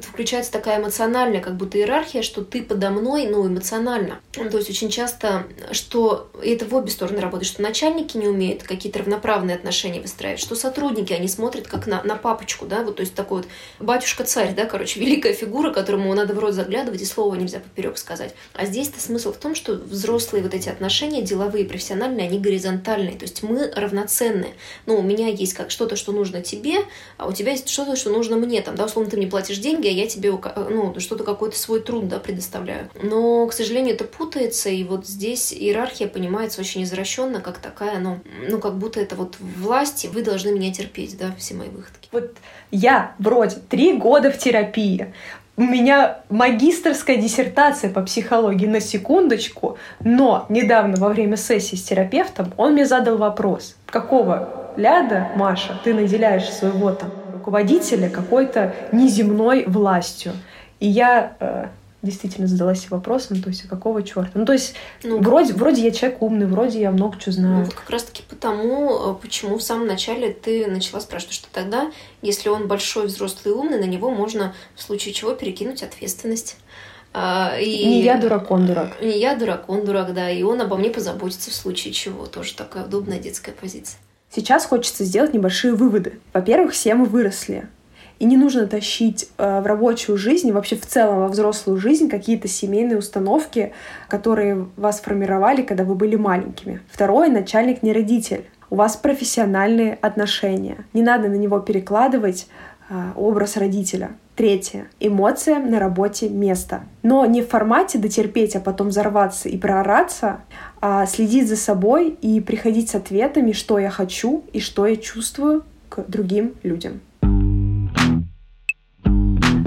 включается 0.03 0.53
такая 0.53 0.81
эмоциональная 0.81 1.41
как 1.41 1.57
будто 1.57 1.79
иерархия, 1.79 2.23
что 2.23 2.45
ты 2.45 2.63
подо 2.63 2.91
мной, 2.91 3.27
ну, 3.27 3.47
эмоционально. 3.47 4.21
То 4.33 4.57
есть 4.57 4.71
очень 4.71 4.91
часто, 4.91 5.47
что 5.73 6.31
и 6.43 6.51
это 6.51 6.67
в 6.67 6.75
обе 6.75 6.91
стороны 6.91 7.21
работает, 7.21 7.51
что 7.51 7.63
начальники 7.63 8.17
не 8.17 8.29
умеют 8.29 8.63
какие-то 8.63 9.01
равноправные 9.01 9.57
отношения 9.57 10.01
выстраивать, 10.01 10.41
что 10.41 10.55
сотрудники, 10.55 11.13
они 11.13 11.29
смотрят 11.29 11.67
как 11.67 11.87
на, 11.87 12.03
на 12.03 12.17
папочку, 12.17 12.67
да, 12.67 12.83
вот, 12.83 12.97
то 12.97 13.01
есть 13.01 13.15
такой 13.15 13.39
вот 13.39 13.49
батюшка-царь, 13.79 14.55
да, 14.55 14.67
короче, 14.67 15.01
великая 15.01 15.33
фигура, 15.33 15.73
которому 15.73 16.13
надо 16.15 16.35
в 16.35 16.39
рот 16.39 16.55
заглядывать 16.55 17.01
и 17.01 17.07
слова 17.07 17.35
нельзя 17.35 17.61
поперек 17.61 17.99
сказать. 17.99 18.35
А 18.55 18.67
здесь-то 18.67 19.01
смысл 19.01 19.33
в 19.33 19.39
том, 19.39 19.55
что 19.55 19.75
взрослые 19.75 20.43
вот 20.43 20.55
эти 20.55 20.69
отношения, 20.69 21.23
деловые, 21.23 21.65
профессиональные, 21.65 22.29
они 22.29 22.39
горизонтальные, 22.39 23.17
то 23.17 23.25
есть 23.25 23.43
мы 23.43 23.71
равноценны. 23.75 24.49
Ну, 24.87 24.97
у 24.97 25.03
меня 25.03 25.29
есть 25.29 25.55
как 25.55 25.71
что-то, 25.71 25.97
что 25.97 26.13
нужно 26.13 26.43
тебе, 26.43 26.79
а 27.17 27.27
у 27.27 27.33
тебя 27.33 27.53
есть 27.53 27.69
что-то, 27.69 27.97
что 27.97 28.11
нужно 28.11 28.37
мне, 28.37 28.61
там, 28.61 28.75
да, 28.75 28.85
условно, 28.85 29.11
ты 29.11 29.17
мне 29.17 29.27
платишь 29.27 29.59
деньги, 29.59 29.78
деньги, 29.81 29.89
а 29.89 30.03
я 30.03 30.09
тебе 30.09 30.33
ну, 30.71 30.99
что-то 30.99 31.25
какой-то 31.25 31.59
свой 31.59 31.81
труд 31.81 32.09
да, 32.09 32.19
предоставляю. 32.19 32.89
Но, 33.03 33.47
к 33.47 33.53
сожалению, 33.53 33.95
это 33.95 34.05
путается, 34.05 34.69
и 34.69 34.85
вот 34.85 35.07
здесь 35.07 35.53
иерархия 35.53 36.09
понимается 36.09 36.61
очень 36.61 36.83
извращенно, 36.83 37.41
как 37.41 37.59
такая, 37.59 37.99
ну, 37.99 38.21
ну 38.49 38.59
как 38.59 38.77
будто 38.77 39.01
это 39.01 39.17
вот 39.17 39.37
власть, 39.41 40.05
и 40.05 40.09
вы 40.09 40.23
должны 40.23 40.51
меня 40.51 40.73
терпеть, 40.73 41.17
да, 41.19 41.35
все 41.39 41.55
мои 41.55 41.69
выходки. 41.69 42.09
Вот 42.13 42.33
я 42.71 43.15
вроде 43.19 43.57
три 43.69 43.97
года 43.97 44.31
в 44.31 44.39
терапии, 44.39 45.13
у 45.57 45.63
меня 45.63 46.21
магистрская 46.31 47.17
диссертация 47.17 47.91
по 47.91 48.03
психологии 48.03 48.67
на 48.67 48.81
секундочку, 48.81 49.77
но 49.99 50.47
недавно 50.49 50.97
во 50.99 51.09
время 51.09 51.37
сессии 51.37 51.75
с 51.75 51.83
терапевтом 51.83 52.55
он 52.57 52.75
мне 52.75 52.87
задал 52.87 53.17
вопрос, 53.17 53.75
какого 53.87 54.71
ляда, 54.77 55.31
Маша, 55.35 55.81
ты 55.83 55.95
наделяешь 55.95 56.49
своего 56.49 56.93
там 56.93 57.11
руководителя 57.49 58.11
какой-то 58.11 58.75
неземной 58.93 59.65
властью. 59.65 60.33
И 60.81 60.87
я 60.87 61.35
э, 61.41 61.69
действительно 62.03 62.47
задалась 62.47 62.91
вопросом, 62.91 63.41
то 63.41 63.49
есть, 63.49 63.65
а 63.65 63.69
какого 63.69 64.03
черта? 64.03 64.33
Ну, 64.35 64.45
то 64.45 64.53
есть, 64.53 64.75
ну, 65.03 65.19
вроде, 65.23 65.55
вроде 65.55 65.83
я 65.83 65.91
человек 65.91 66.21
умный, 66.21 66.47
вроде 66.47 66.81
я 66.81 66.91
много 66.91 67.19
чего 67.19 67.33
знаю. 67.33 67.57
Ну, 67.57 67.65
вот 67.65 67.75
как 67.75 67.89
раз-таки 67.89 68.23
потому, 68.29 69.13
э, 69.13 69.15
почему 69.21 69.57
в 69.57 69.63
самом 69.63 69.87
начале 69.87 70.31
ты 70.31 70.67
начала 70.67 71.01
спрашивать, 71.01 71.35
что 71.35 71.49
тогда, 71.51 71.91
если 72.21 72.51
он 72.51 72.69
большой, 72.69 73.07
взрослый 73.07 73.55
и 73.55 73.57
умный, 73.57 73.81
на 73.81 73.87
него 73.87 74.11
можно 74.11 74.55
в 74.75 74.83
случае 74.83 75.15
чего 75.15 75.33
перекинуть 75.33 75.83
ответственность. 75.83 76.59
А, 77.15 77.57
и... 77.59 77.87
Не 77.87 78.03
я 78.03 78.19
дурак, 78.19 78.51
он 78.51 78.67
дурак. 78.67 79.01
Не 79.01 79.19
я 79.19 79.35
дурак, 79.35 79.71
он 79.71 79.87
дурак, 79.87 80.13
да. 80.13 80.31
И 80.31 80.43
он 80.43 80.61
обо 80.61 80.77
мне 80.77 80.91
позаботится 80.91 81.51
в 81.51 81.55
случае 81.55 81.95
чего. 81.95 82.27
Тоже 82.27 82.55
такая 82.55 82.85
удобная 82.85 83.19
детская 83.19 83.53
позиция. 83.53 83.99
Сейчас 84.31 84.67
хочется 84.67 85.05
сделать 85.05 85.33
небольшие 85.33 85.75
выводы. 85.75 86.19
Во-первых, 86.33 86.73
все 86.73 86.95
мы 86.95 87.07
выросли. 87.07 87.67
И 88.19 88.25
не 88.25 88.37
нужно 88.37 88.67
тащить 88.67 89.31
э, 89.39 89.61
в 89.61 89.67
рабочую 89.67 90.19
жизнь, 90.19 90.51
вообще 90.51 90.77
в 90.77 90.85
целом 90.87 91.21
во 91.21 91.29
взрослую 91.29 91.79
жизнь 91.79 92.09
какие-то 92.09 92.49
семейные 92.49 92.99
установки, 92.99 93.73
которые 94.09 94.67
вас 94.77 95.01
формировали, 95.01 95.63
когда 95.63 95.85
вы 95.85 95.95
были 95.95 96.17
маленькими. 96.17 96.81
Второе, 96.91 97.31
начальник 97.31 97.83
не 97.83 97.93
родитель. 97.93 98.45
У 98.71 98.77
вас 98.77 98.97
профессиональные 98.97 99.95
отношения. 99.95 100.85
Не 100.93 101.03
надо 101.03 101.29
на 101.29 101.37
него 101.37 101.61
перекладывать 101.61 102.49
образ 103.17 103.57
родителя. 103.57 104.13
Третье. 104.37 104.87
Эмоция 105.01 105.59
на 105.59 105.79
работе 105.81 106.29
место. 106.29 106.83
Но 107.03 107.27
не 107.27 107.43
в 107.43 107.49
формате 107.49 107.99
дотерпеть, 107.99 108.55
а 108.57 108.61
потом 108.61 108.89
взорваться 108.89 109.49
и 109.49 109.59
проораться, 109.59 110.41
а 110.81 111.07
следить 111.07 111.49
за 111.49 111.57
собой 111.57 112.11
и 112.11 112.41
приходить 112.41 112.91
с 112.91 112.95
ответами, 112.95 113.53
что 113.53 113.79
я 113.79 113.91
хочу 113.91 114.45
и 114.53 114.61
что 114.61 114.87
я 114.87 114.97
чувствую 114.97 115.65
к 115.89 116.05
другим 116.07 116.55
людям. 116.63 117.01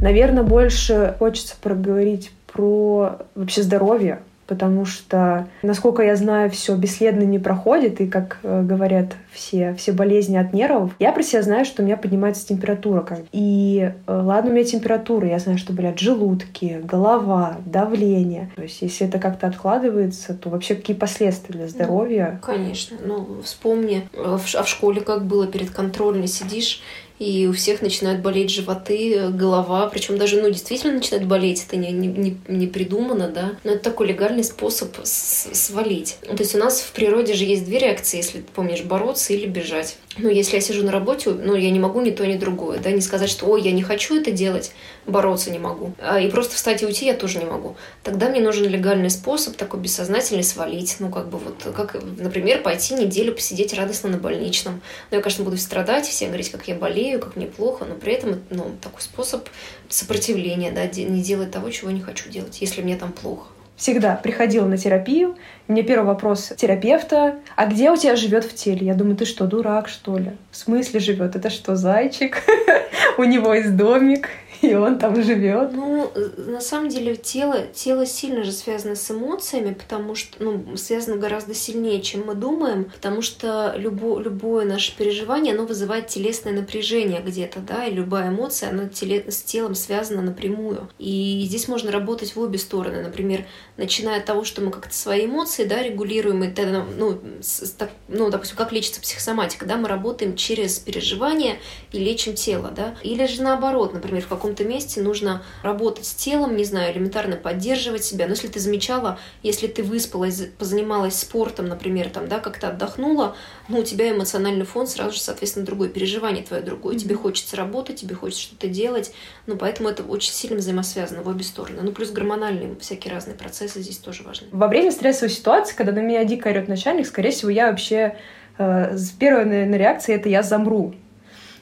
Наверное, 0.02 0.44
больше 0.44 1.16
хочется 1.20 1.56
проговорить 1.62 2.32
про 2.52 3.18
вообще 3.36 3.62
здоровье, 3.62 4.22
потому 4.52 4.84
что, 4.84 5.48
насколько 5.62 6.02
я 6.04 6.18
знаю, 6.18 6.50
все 6.50 6.76
бесследно 6.76 7.24
не 7.24 7.40
проходит, 7.40 8.02
и, 8.02 8.08
как 8.08 8.40
э, 8.44 8.64
говорят 8.64 9.14
все, 9.32 9.74
все 9.76 9.94
болезни 9.94 10.36
от 10.36 10.52
нервов, 10.52 10.92
я 11.00 11.14
про 11.14 11.24
себя 11.24 11.42
знаю, 11.42 11.64
что 11.64 11.82
у 11.82 11.86
меня 11.86 11.96
поднимается 11.96 12.46
температура. 12.46 13.08
И 13.32 13.94
э, 14.06 14.14
ладно, 14.14 14.52
у 14.52 14.54
меня 14.54 14.66
температура, 14.66 15.26
я 15.26 15.40
знаю, 15.40 15.58
что 15.58 15.72
болят 15.72 16.00
желудки, 16.00 16.82
голова, 16.84 17.60
давление. 17.66 18.52
То 18.58 18.64
есть, 18.64 18.82
если 18.82 19.08
это 19.08 19.20
как-то 19.20 19.48
откладывается, 19.48 20.34
то 20.34 20.50
вообще 20.50 20.76
какие 20.76 20.98
последствия 20.98 21.54
для 21.56 21.70
здоровья? 21.70 22.42
Ну, 22.42 22.54
конечно. 22.54 22.98
Ну, 23.06 23.42
вспомни, 23.46 24.10
а 24.18 24.36
в 24.36 24.68
школе 24.68 25.00
как 25.00 25.24
было 25.24 25.48
перед 25.48 25.70
контрольной 25.70 26.28
сидишь, 26.28 26.82
и 27.22 27.46
у 27.46 27.54
всех 27.54 27.84
начинают 27.84 28.22
болеть 28.22 28.50
животы, 28.50 29.30
голова, 29.30 29.86
причем 29.86 30.18
даже, 30.18 30.42
ну, 30.42 30.50
действительно 30.50 30.94
начинает 30.94 31.28
болеть, 31.28 31.64
это 31.68 31.78
не, 31.78 31.92
не, 31.92 32.36
не 32.48 32.66
придумано, 32.66 33.28
да, 33.28 33.52
но 33.64 33.74
это 33.74 33.84
такой 33.84 34.08
легальный 34.08 34.44
способ 34.44 34.96
свалить. 35.04 36.18
То 36.26 36.40
есть 36.40 36.56
у 36.56 36.58
нас 36.58 36.82
в 36.82 36.92
природе 36.94 37.36
же 37.36 37.46
есть 37.46 37.66
две 37.66 37.78
реакции, 37.78 38.18
если 38.18 38.40
ты 38.40 38.46
помнишь, 38.52 38.82
бороться 38.82 39.34
или 39.34 39.46
бежать. 39.46 39.98
Ну, 40.18 40.30
если 40.30 40.56
я 40.56 40.62
сижу 40.62 40.84
на 40.84 40.92
работе, 40.92 41.30
ну, 41.30 41.56
я 41.56 41.70
не 41.70 41.80
могу 41.80 42.02
ни 42.02 42.10
то, 42.10 42.26
ни 42.26 42.38
другое, 42.38 42.80
да, 42.80 42.92
не 42.92 43.02
сказать, 43.02 43.30
что, 43.30 43.46
ой, 43.46 43.62
я 43.62 43.72
не 43.72 43.84
хочу 43.84 44.20
это 44.20 44.32
делать, 44.32 44.72
бороться 45.06 45.52
не 45.52 45.60
могу, 45.60 45.94
а, 46.00 46.20
и 46.20 46.30
просто 46.30 46.56
встать 46.56 46.82
и 46.82 46.86
уйти 46.86 47.06
я 47.06 47.14
тоже 47.14 47.38
не 47.38 47.46
могу. 47.46 47.76
Тогда 48.04 48.30
мне 48.30 48.42
нужен 48.42 48.68
легальный 48.68 49.10
способ, 49.10 49.56
такой 49.56 49.80
бессознательный, 49.80 50.44
свалить, 50.44 50.98
ну, 51.00 51.10
как 51.10 51.30
бы 51.30 51.38
вот, 51.38 51.74
как, 51.76 51.96
например, 52.18 52.62
пойти 52.62 52.96
неделю 52.96 53.34
посидеть 53.34 53.74
радостно 53.74 54.10
на 54.10 54.18
больничном. 54.18 54.82
Ну, 55.12 55.18
я, 55.18 55.24
конечно, 55.24 55.46
буду 55.46 55.58
страдать, 55.58 56.08
все 56.08 56.26
говорить, 56.26 56.50
как 56.50 56.68
я 56.68 56.76
болею, 56.76 57.11
как 57.20 57.36
мне 57.36 57.48
плохо, 57.48 57.86
но 57.86 57.96
при 57.96 58.14
этом, 58.14 58.42
ну, 58.50 58.72
такой 58.82 59.02
способ 59.02 59.48
сопротивления, 59.90 60.72
да, 60.72 60.86
не 60.86 61.22
делать 61.22 61.52
того, 61.52 61.70
чего 61.70 61.92
не 61.92 62.02
хочу 62.02 62.30
делать, 62.30 62.62
если 62.62 62.82
мне 62.82 62.96
там 62.96 63.12
плохо 63.12 63.48
всегда 63.82 64.16
приходила 64.16 64.68
на 64.68 64.78
терапию. 64.78 65.36
Мне 65.68 65.82
первый 65.82 66.06
вопрос 66.06 66.54
терапевта, 66.56 67.40
а 67.56 67.66
где 67.66 67.90
у 67.90 67.98
тебя 67.98 68.16
живет 68.16 68.46
в 68.46 68.54
теле? 68.54 68.86
Я 68.86 68.94
думаю, 68.94 69.18
ты 69.18 69.26
что, 69.26 69.48
дурак, 69.48 69.90
что 69.90 70.20
ли? 70.20 70.34
В 70.52 70.58
смысле 70.58 71.00
живет? 71.00 71.36
Это 71.36 71.50
что, 71.50 71.76
зайчик? 71.76 72.44
У 73.18 73.24
него 73.24 73.56
есть 73.56 73.76
домик. 73.76 74.30
и 74.72 74.76
он 74.76 75.00
там 75.00 75.22
живет. 75.24 75.74
Ну, 75.74 76.12
на 76.38 76.62
самом 76.62 76.90
деле 76.90 77.16
тело, 77.16 77.68
тело 77.74 78.06
сильно 78.06 78.44
же 78.44 78.52
связано 78.52 78.96
с 78.96 79.10
эмоциями, 79.10 79.74
потому 79.74 80.16
что, 80.16 80.44
ну, 80.44 80.78
связано 80.78 81.18
гораздо 81.18 81.54
сильнее, 81.54 82.02
чем 82.02 82.26
мы 82.26 82.36
думаем, 82.36 82.86
потому 82.86 83.22
что 83.22 83.74
любо, 83.76 84.20
любое 84.20 84.66
наше 84.66 84.96
переживание, 84.96 85.54
оно 85.54 85.66
вызывает 85.66 86.08
телесное 86.08 86.54
напряжение 86.54 87.22
где-то, 87.22 87.60
да, 87.60 87.86
и 87.86 87.94
любая 87.94 88.30
эмоция, 88.30 88.70
она 88.70 88.88
теле, 88.88 89.26
с 89.32 89.42
телом 89.42 89.76
связана 89.76 90.22
напрямую. 90.22 90.90
И 91.00 91.44
здесь 91.48 91.68
можно 91.68 91.92
работать 91.92 92.36
в 92.36 92.40
обе 92.40 92.60
стороны. 92.60 93.02
Например, 93.02 93.46
начиная 93.82 94.20
от 94.20 94.26
того, 94.26 94.44
что 94.44 94.62
мы 94.62 94.72
как-то 94.72 94.94
свои 94.94 95.26
эмоции, 95.26 95.66
да, 95.66 95.82
регулируем, 95.82 96.44
и 96.44 96.62
ну, 96.98 97.20
с, 97.42 97.72
так, 97.72 97.90
ну, 98.08 98.30
допустим, 98.30 98.58
как 98.58 98.72
лечится 98.72 99.02
психосоматика, 99.02 99.66
да, 99.66 99.78
мы 99.78 99.88
работаем 99.88 100.36
через 100.36 100.78
переживание 100.78 101.60
и 101.92 101.98
лечим 101.98 102.36
тело, 102.36 102.72
да, 102.76 102.96
или 103.02 103.26
же 103.26 103.42
наоборот, 103.42 103.94
например, 103.94 104.22
в 104.24 104.28
каком 104.28 104.52
каком-то 104.52 104.66
месте 104.66 105.02
нужно 105.02 105.44
работать 105.64 106.06
с 106.06 106.14
телом, 106.14 106.58
не 106.58 106.66
знаю, 106.66 106.94
элементарно 106.94 107.38
поддерживать 107.38 108.04
себя. 108.04 108.26
Но 108.26 108.32
если 108.32 108.48
ты 108.48 108.60
замечала, 108.60 109.18
если 109.44 109.68
ты 109.68 109.82
выспалась, 109.84 110.42
позанималась 110.58 111.20
спортом, 111.20 111.68
например, 111.68 112.10
там, 112.10 112.28
да, 112.28 112.40
как-то 112.40 112.70
отдохнула, 112.70 113.36
ну, 113.70 113.80
у 113.80 113.84
тебя 113.84 114.12
эмоциональный 114.12 114.66
фон 114.66 114.88
сразу 114.88 115.14
же, 115.14 115.22
соответственно, 115.22 115.66
другое, 115.66 115.90
переживание 115.90 116.44
твое 116.44 116.62
другое. 116.62 116.96
Mm-hmm. 116.96 117.00
Тебе 117.00 117.16
хочется 117.16 117.56
работать, 117.56 117.98
тебе 117.98 118.16
хочется 118.16 118.44
что-то 118.44 118.68
делать. 118.68 119.14
Ну, 119.46 119.56
поэтому 119.56 119.90
это 119.90 120.04
очень 120.04 120.34
сильно 120.34 120.58
взаимосвязано 120.58 121.22
в 121.24 121.28
обе 121.28 121.44
стороны. 121.44 121.82
Ну, 121.82 121.92
плюс 121.92 122.12
гормональные 122.12 122.76
всякие 122.80 123.14
разные 123.14 123.38
процессы 123.38 123.71
здесь 123.80 123.98
тоже 123.98 124.24
важны. 124.24 124.48
Во 124.52 124.68
время 124.68 124.92
стрессовой 124.92 125.30
ситуации, 125.30 125.76
когда 125.76 125.92
на 125.92 126.00
меня 126.00 126.24
дико 126.26 126.50
орет 126.50 126.68
начальник, 126.68 127.08
скорее 127.08 127.32
всего, 127.32 127.50
я 127.50 127.70
вообще 127.70 128.18
э, 128.58 128.98
первая, 129.20 129.46
наверное, 129.46 129.80
реакция— 129.80 130.16
это 130.18 130.30
я 130.30 130.44
замру. 130.44 130.96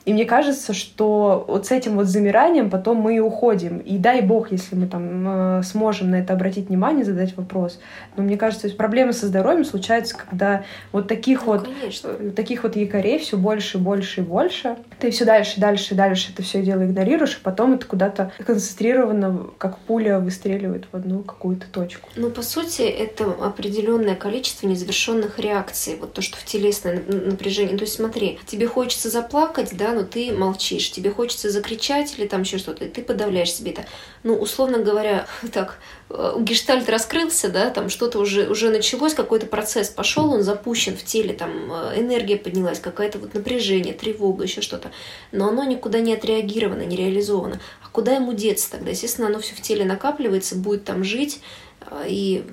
И 0.06 0.13
мне 0.13 0.25
кажется, 0.25 0.74
что 0.74 1.46
вот 1.48 1.68
с 1.68 1.72
этим 1.72 1.96
вот 1.96 2.08
замиранием 2.08 2.70
потом 2.70 2.98
мы 2.98 3.18
и 3.18 3.20
уходим. 3.20 3.79
И 3.79 3.98
дай 3.98 4.22
бог, 4.22 4.51
если 4.51 4.75
мы 4.75 4.88
там 4.88 5.60
э, 5.60 5.63
сможем 5.63 6.12
на 6.12 6.15
это 6.15 6.34
обратить 6.34 6.70
внимание, 6.70 7.06
задать 7.06 7.36
вопрос. 7.38 7.79
Но 8.15 8.24
мне 8.24 8.38
кажется, 8.38 8.70
проблемы 8.70 9.13
со 9.13 9.27
здоровьем 9.27 9.65
случаются, 9.65 10.18
когда 10.18 10.63
вот 10.91 11.08
таких 11.08 11.46
ну, 11.46 11.53
вот 11.53 11.68
конечно. 11.68 12.10
Э, 12.20 12.32
таких 12.36 12.63
вот 12.63 12.75
якорей 12.75 13.20
все 13.20 13.38
больше 13.38 13.77
и 13.77 13.82
больше 13.82 14.22
и 14.22 14.24
больше. 14.24 14.77
Ты 15.00 15.12
все 15.12 15.25
дальше 15.25 15.58
и 15.58 15.62
дальше 15.62 15.94
и 15.94 15.98
дальше 15.98 16.32
это 16.34 16.44
все 16.44 16.62
дело 16.62 16.86
игнорируешь, 16.86 17.38
и 17.38 17.44
потом 17.44 17.74
это 17.74 17.86
куда-то 17.86 18.32
концентрированно, 18.46 19.48
как 19.58 19.77
пуля 19.79 20.20
выстреливает 20.20 20.86
в 20.91 20.96
одну 20.96 21.24
какую-то 21.24 21.68
точку. 21.68 22.10
Ну, 22.15 22.29
по 22.29 22.41
сути, 22.41 22.82
это 22.82 23.25
определенное 23.25 24.15
количество 24.15 24.68
незавершенных 24.68 25.39
реакций. 25.39 25.98
Вот 26.00 26.13
то, 26.13 26.22
что 26.22 26.38
в 26.38 26.46
телесное 26.46 27.01
напряжение. 27.08 27.77
То 27.77 27.84
есть 27.84 27.96
смотри, 27.96 28.39
тебе 28.46 28.68
хочется 28.68 29.10
заплакать, 29.10 29.75
да, 29.77 29.94
но 30.00 30.06
ты 30.06 30.32
молчишь, 30.32 30.91
тебе 30.91 31.12
хочется 31.12 31.50
закричать 31.50 32.18
или 32.18 32.25
там 32.25 32.44
еще 32.44 32.58
что-то, 32.58 32.86
и 32.86 32.89
ты 32.89 33.01
подавляешь 33.01 33.53
себе 33.53 33.72
это. 33.72 33.86
Ну, 34.24 34.36
условно 34.36 34.79
говоря, 34.79 35.27
так, 35.51 35.77
э, 36.10 36.36
гештальт 36.39 36.88
раскрылся, 36.89 37.50
да, 37.50 37.70
там 37.70 37.89
что-то 37.89 38.20
уже, 38.20 38.50
уже 38.50 38.70
началось, 38.70 39.13
какой-то 39.13 39.46
процесс 39.46 39.89
пошел, 39.89 40.32
он 40.32 40.44
запущен 40.44 40.96
в 40.96 41.03
теле, 41.03 41.34
там 41.34 41.51
э, 41.72 42.00
энергия 42.00 42.38
поднялась, 42.38 42.79
какое-то 42.79 43.20
вот 43.20 43.34
напряжение, 43.34 43.94
тревога, 43.94 44.44
еще 44.44 44.62
что-то. 44.62 44.91
Но 45.34 45.50
оно 45.50 45.65
никуда 45.65 46.00
не 46.00 46.13
отреагировано, 46.13 46.84
не 46.84 46.96
реализовано. 46.96 47.60
А 47.84 47.89
куда 47.91 48.15
ему 48.15 48.32
деться 48.32 48.72
тогда? 48.72 48.91
Естественно, 48.91 49.27
оно 49.27 49.39
все 49.39 49.53
в 49.53 49.62
теле 49.62 49.84
накапливается, 49.84 50.56
будет 50.56 50.86
там 50.86 51.03
жить, 51.03 51.41
э, 51.82 52.06
и 52.08 52.46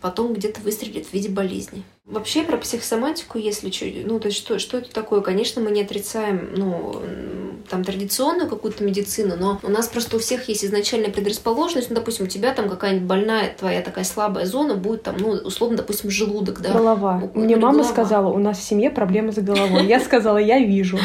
потом 0.00 0.32
где-то 0.32 0.60
выстрелит 0.60 1.06
в 1.06 1.12
виде 1.12 1.28
болезни. 1.28 1.82
Вообще 2.06 2.42
про 2.42 2.58
психосоматику, 2.58 3.38
если 3.38 3.70
что, 3.70 3.86
ну, 4.04 4.20
то 4.20 4.28
есть 4.28 4.36
что, 4.36 4.58
что 4.58 4.76
это 4.76 4.92
такое? 4.92 5.22
Конечно, 5.22 5.62
мы 5.62 5.70
не 5.70 5.80
отрицаем, 5.80 6.50
ну, 6.54 7.00
там, 7.70 7.82
традиционную 7.82 8.46
какую-то 8.46 8.84
медицину, 8.84 9.36
но 9.38 9.58
у 9.62 9.70
нас 9.70 9.88
просто 9.88 10.16
у 10.16 10.18
всех 10.18 10.46
есть 10.50 10.66
изначальная 10.66 11.10
предрасположенность, 11.10 11.88
ну, 11.88 11.96
допустим, 11.96 12.26
у 12.26 12.28
тебя 12.28 12.52
там 12.52 12.68
какая-нибудь 12.68 13.08
больная, 13.08 13.54
твоя 13.58 13.80
такая 13.80 14.04
слабая 14.04 14.44
зона 14.44 14.74
будет 14.74 15.02
там, 15.02 15.16
ну, 15.18 15.30
условно, 15.30 15.78
допустим, 15.78 16.10
желудок, 16.10 16.60
да? 16.60 16.72
Голова. 16.72 17.30
Ну, 17.34 17.40
Мне 17.42 17.56
мама 17.56 17.78
голова. 17.78 17.90
сказала, 17.90 18.28
у 18.28 18.38
нас 18.38 18.58
в 18.58 18.62
семье 18.62 18.90
проблемы 18.90 19.32
с 19.32 19.36
головой. 19.36 19.86
Я 19.86 19.98
сказала, 19.98 20.36
я 20.36 20.58
вижу. 20.58 20.98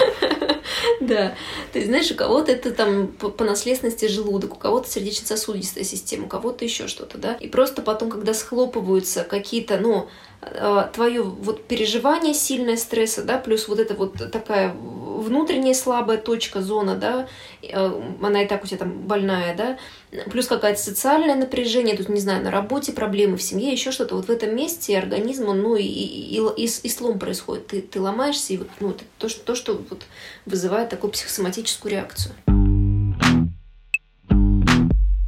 Да. 1.10 1.36
То 1.72 1.80
есть, 1.80 1.88
знаешь, 1.88 2.12
у 2.12 2.16
кого-то 2.16 2.52
это 2.52 2.72
там 2.72 3.08
по 3.08 3.44
наследственности 3.44 4.06
желудок, 4.06 4.54
у 4.54 4.58
кого-то 4.58 4.90
сердечно-сосудистая 4.90 5.84
система, 5.84 6.26
у 6.26 6.28
кого-то 6.28 6.66
еще 6.66 6.88
что-то, 6.88 7.18
да. 7.18 7.36
И 7.36 7.48
просто 7.48 7.82
потом, 7.82 8.10
когда 8.10 8.34
схлопываются 8.34 9.24
какие-то, 9.24 9.78
ну, 9.78 10.10
э, 10.42 10.90
твое 10.94 11.24
вот 11.24 11.64
переживание 11.66 12.34
сильное 12.34 12.78
стресса, 12.78 13.24
да, 13.24 13.38
плюс 13.38 13.68
вот 13.68 13.80
эта 13.80 13.94
вот 13.94 14.32
такая 14.32 14.74
внутренняя 14.74 15.74
слабая 15.74 16.18
точка, 16.18 16.62
зона, 16.62 16.96
да, 16.96 17.28
э, 17.62 18.02
она 18.22 18.44
и 18.44 18.48
так 18.48 18.64
у 18.64 18.68
тебя 18.68 18.80
там 18.80 18.92
больная, 19.02 19.56
да, 19.56 19.78
плюс 20.32 20.48
какое-то 20.48 20.80
социальное 20.80 21.36
напряжение, 21.36 21.96
тут, 21.96 22.10
не 22.10 22.20
знаю, 22.20 22.44
на 22.44 22.52
работе 22.52 22.92
проблемы, 22.92 23.38
в 23.38 23.42
семье, 23.42 23.72
еще 23.72 23.92
что-то. 23.92 24.16
Вот 24.16 24.28
в 24.28 24.32
этом 24.32 24.56
месте 24.56 24.98
организм, 24.98 25.46
ну, 25.46 25.76
и, 25.76 25.84
и, 25.84 26.40
и, 26.58 26.64
и 26.66 26.90
слом 26.90 27.20
происходит. 27.20 27.68
Ты, 27.68 27.82
ты 27.82 28.02
ломаешься, 28.02 28.54
и 28.54 28.58
вот, 28.58 28.70
ну, 28.80 28.96
то, 29.18 29.30
что, 29.30 29.42
то, 29.44 29.56
что 29.56 29.82
вот 29.90 30.04
вызывает 30.46 30.90
такую 30.90 31.12
психосоматическую 31.12 31.92
реакцию. 31.92 32.34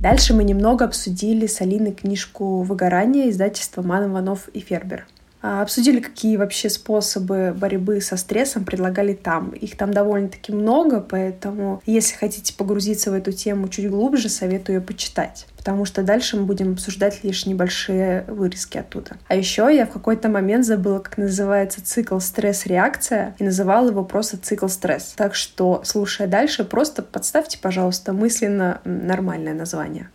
Дальше 0.01 0.33
мы 0.33 0.43
немного 0.43 0.85
обсудили 0.85 1.45
с 1.45 1.61
Алиной 1.61 1.93
книжку 1.93 2.63
«Выгорание» 2.63 3.29
издательства 3.29 3.83
«Ман 3.83 4.11
Иванов 4.11 4.47
и 4.47 4.59
Фербер». 4.59 5.05
А, 5.41 5.61
обсудили, 5.61 5.99
какие 5.99 6.37
вообще 6.37 6.69
способы 6.69 7.53
борьбы 7.55 8.01
со 8.01 8.17
стрессом 8.17 8.63
предлагали 8.63 9.13
там. 9.13 9.49
Их 9.51 9.77
там 9.77 9.93
довольно-таки 9.93 10.51
много, 10.51 11.01
поэтому 11.01 11.81
если 11.85 12.15
хотите 12.15 12.53
погрузиться 12.53 13.11
в 13.11 13.13
эту 13.13 13.31
тему 13.31 13.67
чуть 13.67 13.89
глубже, 13.89 14.29
советую 14.29 14.77
ее 14.77 14.81
почитать 14.81 15.47
потому 15.61 15.85
что 15.85 16.01
дальше 16.01 16.37
мы 16.37 16.45
будем 16.45 16.73
обсуждать 16.73 17.23
лишь 17.23 17.45
небольшие 17.45 18.25
вырезки 18.27 18.79
оттуда. 18.79 19.11
А 19.27 19.35
еще 19.35 19.69
я 19.71 19.85
в 19.85 19.91
какой-то 19.91 20.27
момент 20.27 20.65
забыла, 20.65 20.97
как 20.97 21.19
называется 21.19 21.85
цикл 21.85 22.17
стресс-реакция, 22.17 23.35
и 23.37 23.43
называла 23.43 23.89
его 23.89 24.03
просто 24.03 24.37
цикл 24.37 24.67
стресс. 24.67 25.13
Так 25.15 25.35
что, 25.35 25.83
слушая 25.85 26.27
дальше, 26.27 26.63
просто 26.63 27.03
подставьте, 27.03 27.59
пожалуйста, 27.61 28.11
мысленно 28.11 28.81
нормальное 28.85 29.53
название. 29.53 30.09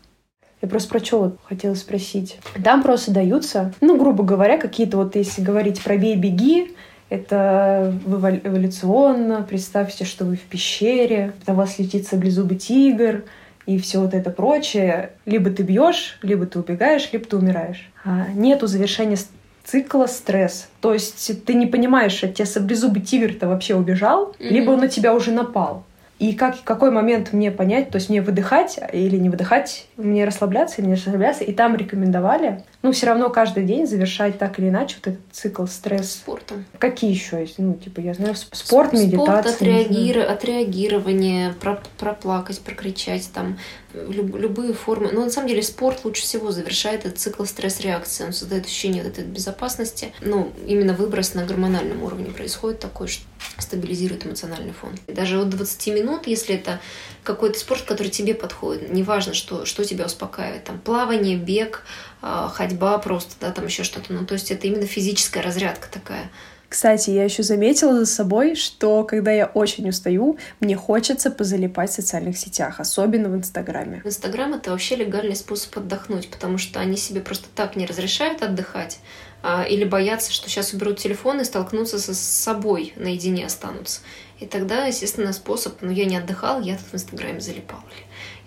Я 0.63 0.69
просто 0.69 0.89
про 0.89 1.05
что 1.05 1.19
вот 1.19 1.39
хотела 1.45 1.75
спросить. 1.75 2.39
Там 2.63 2.83
просто 2.83 3.11
даются, 3.13 3.75
ну, 3.81 3.99
грубо 3.99 4.25
говоря, 4.25 4.57
какие-то 4.59 4.97
вот, 4.97 5.15
если 5.17 5.43
говорить 5.43 5.83
про 5.83 5.97
«бей, 5.97 6.17
беги», 6.17 6.75
это 7.09 7.95
эволюционно. 8.05 9.47
Представьте, 9.49 10.05
что 10.05 10.25
вы 10.25 10.37
в 10.37 10.41
пещере, 10.41 11.35
на 11.47 11.55
вас 11.55 11.79
летит 11.79 12.07
саблезубый 12.07 12.57
тигр, 12.57 13.25
и 13.67 13.79
все 13.79 14.01
вот 14.01 14.15
это 14.15 14.31
прочее. 14.31 15.11
Либо 15.25 15.51
ты 15.51 15.63
бьешь, 15.63 16.19
либо 16.23 16.47
ты 16.47 16.59
убегаешь, 16.59 17.09
либо 17.13 17.25
ты 17.25 17.37
умираешь. 17.37 17.91
А 18.05 18.29
нету 18.35 18.67
завершения 18.67 19.19
цикла 19.65 20.07
стресс. 20.07 20.69
То 20.81 20.95
есть 20.95 21.45
ты 21.45 21.55
не 21.55 21.67
понимаешь, 21.67 22.23
от 22.25 22.35
тебя 22.35 22.47
саблезубый 22.47 23.03
тигр-то 23.03 23.49
вообще 23.49 23.75
убежал, 23.75 24.35
mm-hmm. 24.39 24.49
либо 24.49 24.71
он 24.71 24.81
на 24.81 24.89
тебя 24.89 25.15
уже 25.15 25.33
напал. 25.33 25.85
И 26.19 26.35
как, 26.35 26.63
какой 26.65 26.91
момент 26.91 27.33
мне 27.33 27.51
понять, 27.51 27.91
то 27.91 27.97
есть 27.97 28.09
мне 28.09 28.23
выдыхать 28.23 28.81
или 28.93 29.17
не 29.17 29.29
выдыхать, 29.29 29.87
мне 29.97 30.25
расслабляться 30.25 30.81
или 30.81 30.89
не 30.89 30.95
расслабляться. 30.95 31.45
И 31.45 31.53
там 31.53 31.77
рекомендовали, 31.77 32.65
ну, 32.87 32.93
все 32.93 33.07
равно 33.07 33.31
каждый 33.31 33.65
день 33.65 33.85
завершать 33.85 34.39
так 34.39 34.61
или 34.61 34.69
иначе 34.69 34.97
вот 34.97 35.15
этот 35.15 35.21
цикл 35.33 35.67
стресс. 35.67 36.13
Спортом. 36.13 36.65
Какие 36.79 37.11
еще 37.11 37.41
есть? 37.41 37.59
Ну, 37.59 37.75
типа, 37.75 37.99
я 37.99 38.15
знаю, 38.15 38.37
спорт, 38.53 38.93
медитация. 38.93 39.43
Спорт, 39.43 39.47
отреагир... 39.47 40.19
отреагирование, 40.21 41.53
про... 41.55 41.83
проплакать, 41.99 42.61
прокричать, 42.61 43.29
там, 43.35 43.59
люб... 43.93 44.37
любые 44.37 44.73
формы. 44.73 45.11
Но 45.13 45.25
на 45.25 45.31
самом 45.31 45.49
деле 45.49 45.63
спорт 45.65 46.05
лучше 46.05 46.23
всего 46.23 46.53
завершает 46.53 47.05
этот 47.05 47.19
цикл 47.19 47.45
стресс-реакции. 47.45 48.25
Он 48.25 48.33
создает 48.33 48.67
ощущение 48.67 49.03
вот 49.03 49.13
этой 49.13 49.25
безопасности. 49.25 50.13
Ну, 50.21 50.53
именно 50.65 50.93
выброс 50.93 51.35
на 51.35 51.45
гормональном 51.45 52.05
уровне 52.05 52.31
происходит 52.31 52.79
такой, 52.79 53.09
что 53.09 53.25
стабилизирует 53.59 54.27
эмоциональный 54.27 54.73
фон. 54.73 54.93
Даже 55.09 55.41
от 55.41 55.49
20 55.49 55.87
минут, 55.89 56.27
если 56.29 56.55
это 56.55 56.81
какой-то 57.27 57.59
спорт, 57.59 57.83
который 57.83 58.09
тебе 58.09 58.35
подходит, 58.35 58.91
неважно, 58.91 59.35
что, 59.35 59.67
что 59.67 59.85
тебя 59.85 60.07
успокаивает, 60.07 60.65
там 60.65 60.79
плавание, 60.79 61.37
бег, 61.37 61.83
а, 62.23 62.49
ходьба 62.49 62.97
просто, 62.99 63.35
да, 63.41 63.51
там 63.51 63.67
еще 63.67 63.83
что-то, 63.83 64.13
ну 64.13 64.25
то 64.25 64.35
есть 64.35 64.51
это 64.51 64.67
именно 64.67 64.87
физическая 64.87 65.43
разрядка 65.43 65.89
такая. 65.91 66.31
Кстати, 66.77 67.09
я 67.09 67.25
еще 67.25 67.43
заметила 67.43 67.95
за 67.95 68.05
собой, 68.05 68.55
что 68.55 69.03
когда 69.05 69.33
я 69.33 69.47
очень 69.47 69.89
устаю, 69.89 70.37
мне 70.61 70.77
хочется 70.77 71.31
позалипать 71.31 71.89
в 71.89 71.95
социальных 71.95 72.37
сетях, 72.37 72.81
особенно 72.81 73.31
в 73.31 73.35
Инстаграме. 73.35 74.03
Инстаграм— 74.05 74.53
это 74.57 74.73
вообще 74.73 74.95
легальный 74.95 75.37
способ 75.37 75.79
отдохнуть, 75.79 76.29
потому 76.29 76.59
что 76.59 76.79
они 76.79 76.99
себе 76.99 77.23
просто 77.23 77.47
так 77.55 77.77
не 77.77 77.87
разрешают 77.87 78.43
отдыхать, 78.43 78.99
а, 79.43 79.63
или 79.63 79.85
боятся, 79.85 80.31
что 80.31 80.51
сейчас 80.51 80.75
уберут 80.75 80.99
телефон 80.99 81.41
и 81.41 81.45
столкнутся 81.45 81.99
со, 81.99 82.13
с 82.13 82.21
собой, 82.21 82.93
наедине 82.97 83.47
останутся. 83.47 84.03
И 84.39 84.45
тогда, 84.45 84.85
естественно, 84.85 85.33
способ, 85.33 85.81
ну, 85.81 85.91
я 85.91 86.05
не 86.05 86.19
отдыхал, 86.19 86.61
я 86.61 86.77
тут 86.77 86.89
в 86.89 86.95
Инстаграме 86.95 87.41
залипал. 87.41 87.81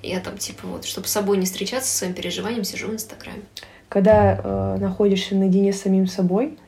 Я 0.04 0.20
там, 0.20 0.38
типа, 0.38 0.68
вот, 0.68 0.86
чтобы 0.86 1.08
с 1.08 1.12
собой 1.12 1.38
не 1.38 1.48
встречаться, 1.48 1.90
со 1.90 1.98
своим 1.98 2.14
переживанием, 2.14 2.64
сижу 2.64 2.90
в 2.90 2.94
Инстаграме. 2.94 3.42
Когда 3.90 4.36
э, 4.36 4.78
находишься 4.80 5.34
наедине 5.34 5.74
с 5.74 5.82
самим 5.82 6.06
собой, 6.06 6.60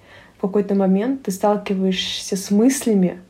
в 0.41 0.47
какой-то 0.47 0.73
момент 0.73 1.21
ты 1.21 1.31
сталкиваешься 1.31 2.35
с 2.35 2.49
мыслями, 2.49 3.21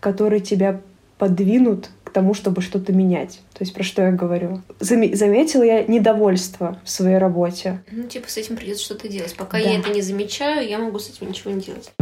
которые 0.00 0.40
тебя 0.40 0.80
подвинут 1.16 1.90
к 2.02 2.10
тому, 2.10 2.34
чтобы 2.34 2.60
что-то 2.60 2.92
менять. 2.92 3.40
То 3.52 3.62
есть 3.62 3.72
про 3.72 3.84
что 3.84 4.02
я 4.02 4.10
говорю? 4.10 4.62
Зам- 4.80 5.14
заметила 5.14 5.62
я 5.62 5.84
недовольство 5.84 6.76
в 6.82 6.90
своей 6.90 7.18
работе. 7.18 7.84
Ну, 7.92 8.08
типа, 8.08 8.28
с 8.28 8.36
этим 8.36 8.56
придется 8.56 8.84
что-то 8.84 9.08
делать. 9.08 9.36
Пока 9.36 9.58
да. 9.58 9.64
я 9.64 9.78
это 9.78 9.90
не 9.90 10.02
замечаю, 10.02 10.68
я 10.68 10.80
могу 10.80 10.98
с 10.98 11.08
этим 11.08 11.28
ничего 11.28 11.52
не 11.52 11.60
делать. 11.60 11.92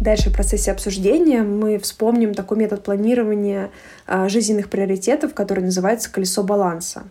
Дальше 0.00 0.30
в 0.30 0.32
процессе 0.32 0.72
обсуждения 0.72 1.42
мы 1.44 1.78
вспомним 1.78 2.34
такой 2.34 2.58
метод 2.58 2.82
планирования 2.82 3.70
а, 4.04 4.28
жизненных 4.28 4.68
приоритетов, 4.68 5.32
который 5.32 5.62
называется 5.62 6.10
колесо 6.10 6.42
баланса. 6.42 7.04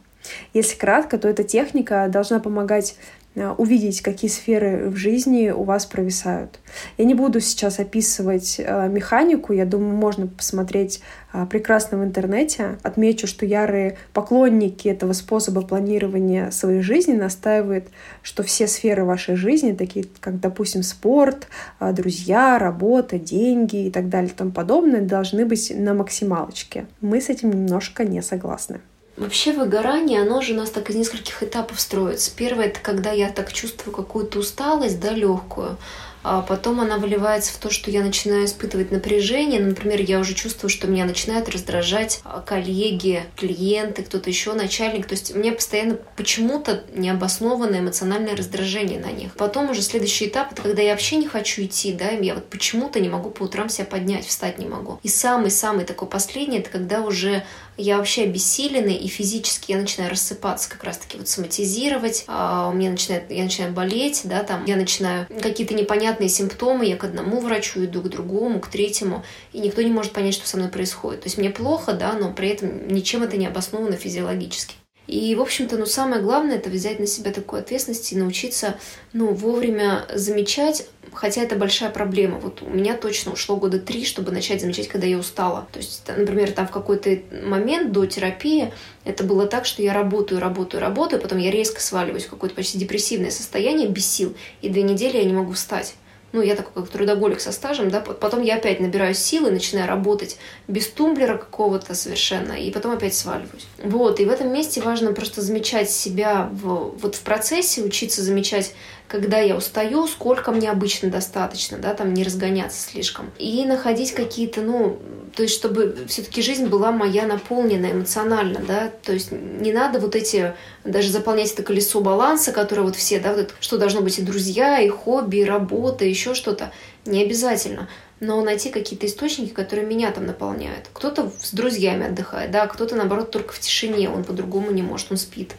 Если 0.53 0.75
кратко, 0.75 1.17
то 1.17 1.27
эта 1.27 1.43
техника 1.43 2.07
должна 2.09 2.39
помогать 2.39 2.95
увидеть, 3.35 4.01
какие 4.01 4.29
сферы 4.29 4.89
в 4.89 4.95
жизни 4.95 5.49
у 5.49 5.63
вас 5.63 5.85
провисают. 5.85 6.59
Я 6.97 7.05
не 7.05 7.15
буду 7.15 7.39
сейчас 7.39 7.79
описывать 7.79 8.57
э, 8.59 8.87
механику, 8.89 9.53
я 9.53 9.65
думаю, 9.65 9.95
можно 9.95 10.27
посмотреть 10.27 11.01
э, 11.33 11.45
прекрасно 11.49 11.97
в 11.97 12.03
интернете. 12.03 12.77
Отмечу, 12.83 13.25
что 13.25 13.45
ярые 13.45 13.97
поклонники 14.13 14.87
этого 14.87 15.13
способа 15.13 15.61
планирования 15.61 16.51
своей 16.51 16.81
жизни 16.81 17.13
настаивают, 17.13 17.85
что 18.21 18.43
все 18.43 18.67
сферы 18.67 19.03
вашей 19.03 19.35
жизни, 19.35 19.73
такие 19.73 20.05
как, 20.19 20.39
допустим, 20.39 20.83
спорт, 20.83 21.47
друзья, 21.79 22.59
работа, 22.59 23.17
деньги 23.17 23.87
и 23.87 23.91
так 23.91 24.09
далее 24.09 24.29
и 24.29 24.35
тому 24.35 24.51
подобное, 24.51 25.01
должны 25.01 25.45
быть 25.45 25.73
на 25.75 25.93
максималочке. 25.93 26.85
Мы 27.01 27.19
с 27.19 27.29
этим 27.29 27.49
немножко 27.49 28.05
не 28.05 28.21
согласны. 28.21 28.79
Вообще 29.15 29.54
выгорание, 29.54 30.21
оно 30.21 30.41
же 30.41 30.54
у 30.54 30.58
нас 30.58 30.71
так 30.71 30.89
из 30.89 30.95
нескольких 30.95 31.43
этапов 31.43 31.80
строится. 31.80 32.32
Первое, 32.36 32.65
это 32.65 32.80
когда 32.80 33.12
я 33.12 33.30
так 33.30 33.54
чувствую 33.54 33.95
какую-то 33.95 34.39
усталость, 34.39 34.99
да, 34.99 35.12
легкую 35.12 35.78
а 36.23 36.41
потом 36.41 36.80
она 36.80 36.97
выливается 36.97 37.54
в 37.54 37.58
то, 37.58 37.69
что 37.69 37.91
я 37.91 38.02
начинаю 38.02 38.45
испытывать 38.45 38.91
напряжение. 38.91 39.60
Например, 39.60 39.99
я 39.99 40.19
уже 40.19 40.34
чувствую, 40.34 40.69
что 40.69 40.88
меня 40.88 41.06
начинают 41.06 41.49
раздражать 41.49 42.21
а, 42.23 42.39
коллеги, 42.39 43.23
клиенты, 43.36 44.04
кто-то 44.04 44.30
еще, 44.30 44.54
начальник. 44.54 45.06
То 45.06 45.13
есть 45.13 45.36
у 45.36 45.39
меня 45.39 45.52
постоянно 45.52 45.97
почему-то 46.15 46.84
необоснованное 46.95 47.82
эмоциональное 47.82 48.38
раздражение 48.38 48.99
на 48.99 49.12
них. 49.12 49.34
Потом 49.34 49.69
уже 49.69 49.82
следующий 49.82 50.28
этап, 50.28 50.54
это 50.54 50.62
когда 50.62 50.82
я 50.82 50.91
вообще 50.91 51.17
не 51.17 51.28
хочу 51.28 51.63
идти, 51.63 51.91
да, 51.91 52.10
я 52.10 52.36
вот 52.36 52.45
почему-то 52.49 53.02
не 53.02 53.10
могу 53.10 53.30
по 53.30 53.43
утрам 53.43 53.67
себя 53.67 53.86
поднять, 53.86 54.26
встать 54.26 54.60
не 54.60 54.65
могу. 54.65 54.99
И 55.04 55.10
самый-самый 55.10 55.84
такой 55.84 56.08
последний, 56.08 56.60
это 56.60 56.69
когда 56.69 57.02
уже 57.02 57.43
я 57.77 57.97
вообще 57.97 58.23
обессиленный, 58.23 58.95
и 58.95 59.07
физически 59.07 59.71
я 59.71 59.77
начинаю 59.77 60.12
рассыпаться, 60.12 60.69
как 60.69 60.83
раз-таки 60.83 61.17
вот 61.17 61.27
соматизировать, 61.27 62.25
а 62.27 62.69
у 62.69 62.73
меня 62.73 62.91
начинает, 62.91 63.31
я 63.31 63.43
начинаю 63.43 63.73
болеть, 63.73 64.21
да, 64.25 64.43
там, 64.43 64.65
я 64.65 64.75
начинаю 64.75 65.27
какие-то 65.41 65.73
непонятные 65.73 66.29
симптомы, 66.29 66.86
я 66.86 66.97
к 66.97 67.03
одному 67.03 67.39
врачу 67.39 67.83
иду, 67.86 68.01
к 68.01 68.09
другому, 68.09 68.59
к 68.59 68.67
третьему, 68.67 69.23
и 69.51 69.59
никто 69.59 69.81
не 69.81 69.91
может 69.91 70.13
понять, 70.13 70.33
что 70.33 70.47
со 70.47 70.57
мной 70.57 70.69
происходит. 70.69 71.21
То 71.21 71.27
есть 71.27 71.38
мне 71.38 71.49
плохо, 71.49 71.93
да, 71.93 72.13
но 72.13 72.31
при 72.33 72.49
этом 72.49 72.88
ничем 72.88 73.23
это 73.23 73.38
не 73.38 73.47
обосновано 73.47 73.95
физиологически. 73.95 74.75
И, 75.07 75.35
в 75.35 75.41
общем-то, 75.41 75.77
ну, 75.77 75.85
самое 75.85 76.21
главное— 76.21 76.55
это 76.57 76.69
взять 76.69 76.99
на 76.99 77.07
себя 77.07 77.31
такую 77.31 77.59
ответственность 77.59 78.11
и 78.11 78.15
научиться, 78.15 78.77
ну, 79.11 79.33
вовремя 79.33 80.05
замечать, 80.13 80.87
хотя 81.11 81.41
это 81.41 81.55
большая 81.55 81.89
проблема. 81.89 82.39
Вот 82.39 82.61
у 82.61 82.69
меня 82.69 82.95
точно 82.95 83.33
ушло 83.33 83.57
года 83.57 83.79
три, 83.79 84.05
чтобы 84.05 84.31
начать 84.31 84.61
замечать, 84.61 84.87
когда 84.87 85.05
я 85.05 85.17
устала. 85.17 85.67
То 85.71 85.79
есть, 85.79 86.03
например, 86.07 86.51
там 86.51 86.67
в 86.67 86.71
какой-то 86.71 87.19
момент 87.43 87.91
до 87.91 88.05
терапии 88.05 88.71
это 89.03 89.23
было 89.23 89.45
так, 89.45 89.65
что 89.65 89.83
я 89.83 89.93
работаю, 89.93 90.39
работаю, 90.39 90.79
работаю, 90.79 91.21
потом 91.21 91.37
я 91.37 91.51
резко 91.51 91.81
сваливаюсь 91.81 92.25
в 92.25 92.29
какое-то 92.29 92.55
почти 92.55 92.77
депрессивное 92.77 93.31
состояние, 93.31 93.89
без 93.89 94.05
сил, 94.05 94.35
и 94.61 94.69
две 94.69 94.83
недели 94.83 95.17
я 95.17 95.25
не 95.25 95.33
могу 95.33 95.51
встать 95.51 95.95
ну, 96.33 96.41
я 96.41 96.55
такой 96.55 96.83
как 96.83 96.91
трудоголик 96.91 97.39
со 97.39 97.51
стажем, 97.51 97.89
да, 97.89 98.01
потом 98.01 98.41
я 98.41 98.55
опять 98.55 98.79
набираю 98.79 99.13
силы, 99.13 99.51
начинаю 99.51 99.87
работать 99.87 100.37
без 100.67 100.87
тумблера 100.87 101.37
какого-то 101.37 101.93
совершенно, 101.93 102.53
и 102.53 102.71
потом 102.71 102.91
опять 102.91 103.13
сваливаюсь. 103.13 103.67
Вот, 103.83 104.19
и 104.19 104.25
в 104.25 104.29
этом 104.29 104.51
месте 104.51 104.81
важно 104.81 105.13
просто 105.13 105.41
замечать 105.41 105.91
себя 105.91 106.49
в, 106.51 106.97
вот 106.97 107.15
в 107.15 107.21
процессе, 107.21 107.83
учиться 107.83 108.23
замечать 108.23 108.73
когда 109.13 109.38
я 109.38 109.56
устаю, 109.56 110.08
сколько 110.08 110.52
мне 110.52 110.71
обычно 110.71 111.12
достаточно, 111.12 111.78
да, 111.78 111.93
там 111.93 112.15
не 112.15 112.23
разгоняться 112.23 112.89
слишком. 112.89 113.32
И 113.38 113.63
находить 113.63 114.13
какие-то, 114.13 114.62
ну, 114.62 114.97
то 115.36 115.43
есть 115.43 115.54
чтобы 115.54 116.08
все-таки 116.08 116.41
жизнь 116.41 116.65
была 116.65 116.91
моя 116.91 117.28
наполнена 117.28 117.91
эмоционально, 117.91 118.62
да, 118.67 118.91
то 119.04 119.13
есть 119.13 119.32
не 119.32 119.71
надо 119.71 119.99
вот 119.99 120.15
эти, 120.15 120.56
даже 120.84 121.12
заполнять 121.12 121.54
это 121.54 121.62
колесо 121.62 122.02
баланса, 122.02 122.52
которое 122.52 122.82
вот 122.82 122.95
все, 122.95 123.19
да, 123.19 123.34
вот 123.34 123.41
это, 123.41 123.54
что 123.60 123.78
должно 123.78 124.02
быть 124.02 124.17
и 124.17 124.23
друзья, 124.23 124.80
и 124.80 124.89
хобби, 124.89 125.38
и 125.38 125.45
работа, 125.45 126.06
еще 126.06 126.34
что-то, 126.34 126.71
не 127.06 127.21
обязательно 127.21 127.88
но 128.19 128.41
найти 128.41 128.69
какие-то 128.69 129.06
источники, 129.06 129.49
которые 129.49 129.86
меня 129.86 130.10
там 130.10 130.26
наполняют. 130.26 130.89
Кто-то 130.93 131.30
с 131.41 131.52
друзьями 131.52 132.06
отдыхает, 132.06 132.52
да, 132.52 132.67
кто-то, 132.67 132.95
наоборот, 132.95 133.32
только 133.32 133.52
в 133.54 133.60
тишине, 133.60 134.10
он 134.10 134.23
по-другому 134.23 134.71
не 134.71 134.82
может, 134.82 135.12
он 135.12 135.17
спит. 135.17 135.56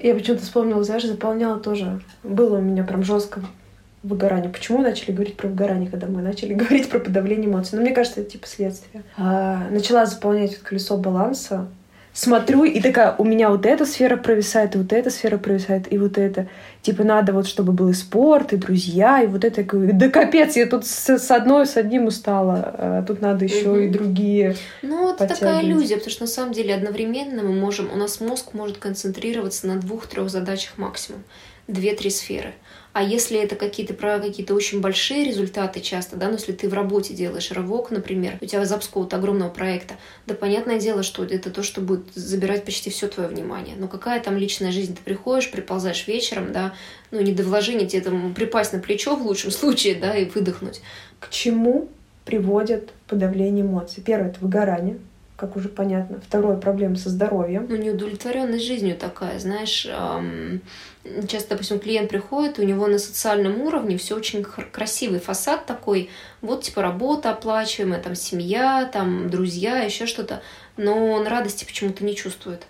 Я 0.00 0.14
почему-то 0.14 0.42
вспомнила, 0.42 0.82
знаешь, 0.84 1.04
заполняла 1.04 1.58
тоже. 1.58 2.00
Было 2.22 2.58
у 2.58 2.62
меня 2.62 2.84
прям 2.84 3.02
жестко 3.02 3.42
выгорание. 4.02 4.50
Почему 4.50 4.80
начали 4.80 5.12
говорить 5.12 5.36
про 5.36 5.48
выгорание, 5.48 5.90
когда 5.90 6.06
мы 6.06 6.22
начали 6.22 6.54
говорить 6.54 6.88
про 6.88 6.98
подавление 6.98 7.48
эмоций? 7.48 7.76
Ну, 7.76 7.82
мне 7.82 7.94
кажется, 7.94 8.20
это 8.20 8.30
типа 8.30 8.46
следствие. 8.46 9.02
А, 9.16 9.68
начала 9.70 10.06
заполнять 10.06 10.52
вот 10.52 10.60
колесо 10.60 10.96
баланса, 10.96 11.66
смотрю, 12.16 12.64
и 12.64 12.80
такая, 12.80 13.14
у 13.18 13.24
меня 13.24 13.50
вот 13.50 13.66
эта 13.66 13.84
сфера 13.84 14.16
провисает, 14.16 14.74
и 14.74 14.78
вот 14.78 14.92
эта 14.92 15.10
сфера 15.10 15.36
провисает, 15.36 15.92
и 15.92 15.98
вот 15.98 16.16
это. 16.16 16.48
Типа 16.80 17.04
надо 17.04 17.32
вот, 17.32 17.46
чтобы 17.46 17.72
был 17.72 17.90
и 17.90 17.92
спорт, 17.92 18.52
и 18.52 18.56
друзья, 18.56 19.22
и 19.22 19.26
вот 19.26 19.44
это. 19.44 19.62
Да 19.92 20.08
капец, 20.08 20.56
я 20.56 20.66
тут 20.66 20.86
с, 20.86 21.18
с 21.18 21.30
одной, 21.30 21.66
с 21.66 21.76
одним 21.76 22.06
устала. 22.06 22.74
А 22.78 23.04
тут 23.06 23.20
надо 23.20 23.44
еще 23.44 23.68
угу. 23.68 23.78
и 23.78 23.88
другие 23.88 24.56
Ну, 24.82 25.12
это 25.12 25.26
такая 25.26 25.62
иллюзия, 25.62 25.96
потому 25.96 26.10
что 26.10 26.22
на 26.22 26.28
самом 26.28 26.52
деле 26.52 26.74
одновременно 26.74 27.42
мы 27.42 27.52
можем, 27.52 27.92
у 27.92 27.96
нас 27.96 28.20
мозг 28.20 28.54
может 28.54 28.78
концентрироваться 28.78 29.66
на 29.66 29.76
двух-трех 29.76 30.30
задачах 30.30 30.78
максимум. 30.78 31.22
Две-три 31.68 32.10
сферы. 32.10 32.54
А 32.96 33.02
если 33.02 33.38
это 33.38 33.56
какие-то 33.56 33.92
про 33.92 34.18
какие-то 34.18 34.54
очень 34.54 34.80
большие 34.80 35.22
результаты 35.22 35.80
часто, 35.80 36.16
да, 36.16 36.28
ну 36.28 36.36
если 36.36 36.52
ты 36.52 36.66
в 36.66 36.72
работе 36.72 37.12
делаешь 37.12 37.50
рывок, 37.50 37.90
например, 37.90 38.38
у 38.40 38.46
тебя 38.46 38.64
запуск 38.64 38.88
какого-то 38.88 39.16
огромного 39.16 39.50
проекта, 39.50 39.96
да, 40.26 40.32
понятное 40.32 40.78
дело, 40.78 41.02
что 41.02 41.22
это 41.22 41.50
то, 41.50 41.62
что 41.62 41.82
будет 41.82 42.06
забирать 42.14 42.64
почти 42.64 42.88
все 42.88 43.06
твое 43.08 43.28
внимание. 43.28 43.76
Но 43.76 43.86
какая 43.86 44.18
там 44.22 44.38
личная 44.38 44.72
жизнь? 44.72 44.96
Ты 44.96 45.02
приходишь, 45.02 45.50
приползаешь 45.50 46.06
вечером, 46.06 46.54
да, 46.54 46.72
ну 47.10 47.20
не 47.20 47.32
до 47.32 47.42
вложения 47.42 47.86
тебе 47.86 48.00
там 48.00 48.32
припасть 48.32 48.72
на 48.72 48.78
плечо 48.78 49.14
в 49.14 49.26
лучшем 49.26 49.50
случае, 49.50 49.96
да, 49.96 50.16
и 50.16 50.24
выдохнуть. 50.24 50.80
К 51.20 51.28
чему 51.28 51.90
приводит 52.24 52.94
подавление 53.08 53.62
эмоций? 53.62 54.02
Первое— 54.02 54.28
это 54.30 54.40
выгорание, 54.40 54.96
как 55.36 55.56
уже 55.56 55.68
понятно. 55.68 56.20
Второе— 56.20 56.56
проблема 56.58 56.96
со 56.96 57.10
здоровьем. 57.10 57.66
Ну, 57.68 57.76
неудовлетворенность 57.76 58.64
жизнью 58.64 58.96
такая, 58.96 59.38
знаешь, 59.38 59.86
эм, 59.86 60.62
часто, 61.28 61.50
допустим, 61.50 61.78
клиент 61.78 62.08
приходит, 62.08 62.58
у 62.58 62.62
него 62.62 62.86
на 62.86 62.98
социальном 62.98 63.60
уровне 63.60 63.98
все 63.98 64.16
очень 64.16 64.42
красивый 64.42 65.20
фасад 65.20 65.66
такой, 65.66 66.08
вот 66.40 66.62
типа 66.62 66.80
работа 66.80 67.30
оплачиваемая, 67.30 68.00
там 68.00 68.14
семья, 68.14 68.88
там 68.90 69.28
друзья, 69.28 69.80
еще 69.80 70.06
что-то, 70.06 70.42
но 70.78 71.12
он 71.12 71.26
радости 71.26 71.64
почему-то 71.64 72.04
не 72.04 72.16
чувствует 72.16 72.62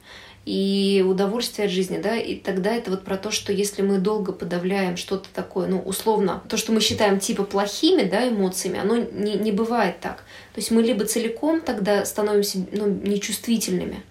и 0.47 1.05
удовольствие 1.07 1.67
от 1.67 1.73
жизни, 1.73 1.99
да, 1.99 2.17
и 2.17 2.37
тогда 2.37 2.73
это 2.73 2.93
вот 2.93 3.05
про 3.05 3.17
то, 3.17 3.33
что 3.33 3.53
если 3.53 3.83
мы 3.83 3.99
долго 3.99 4.33
подавляем 4.33 4.97
что-то 4.97 5.29
такое, 5.35 5.67
ну, 5.67 5.81
условно, 5.81 6.41
то, 6.49 6.57
что 6.57 6.71
мы 6.71 6.81
считаем 6.81 7.19
типа 7.19 7.43
плохими, 7.43 8.05
да, 8.05 8.29
эмоциями, 8.29 8.79
оно 8.79 8.97
не, 8.97 9.35
не 9.35 9.51
бывает 9.51 9.99
так. 10.01 10.19
То 10.55 10.61
есть 10.61 10.71
мы 10.71 10.83
либо 10.83 11.05
целиком 11.05 11.61
тогда 11.61 12.05
становимся, 12.05 12.65
ну, 12.71 12.87
нечувствительными, 12.87 14.05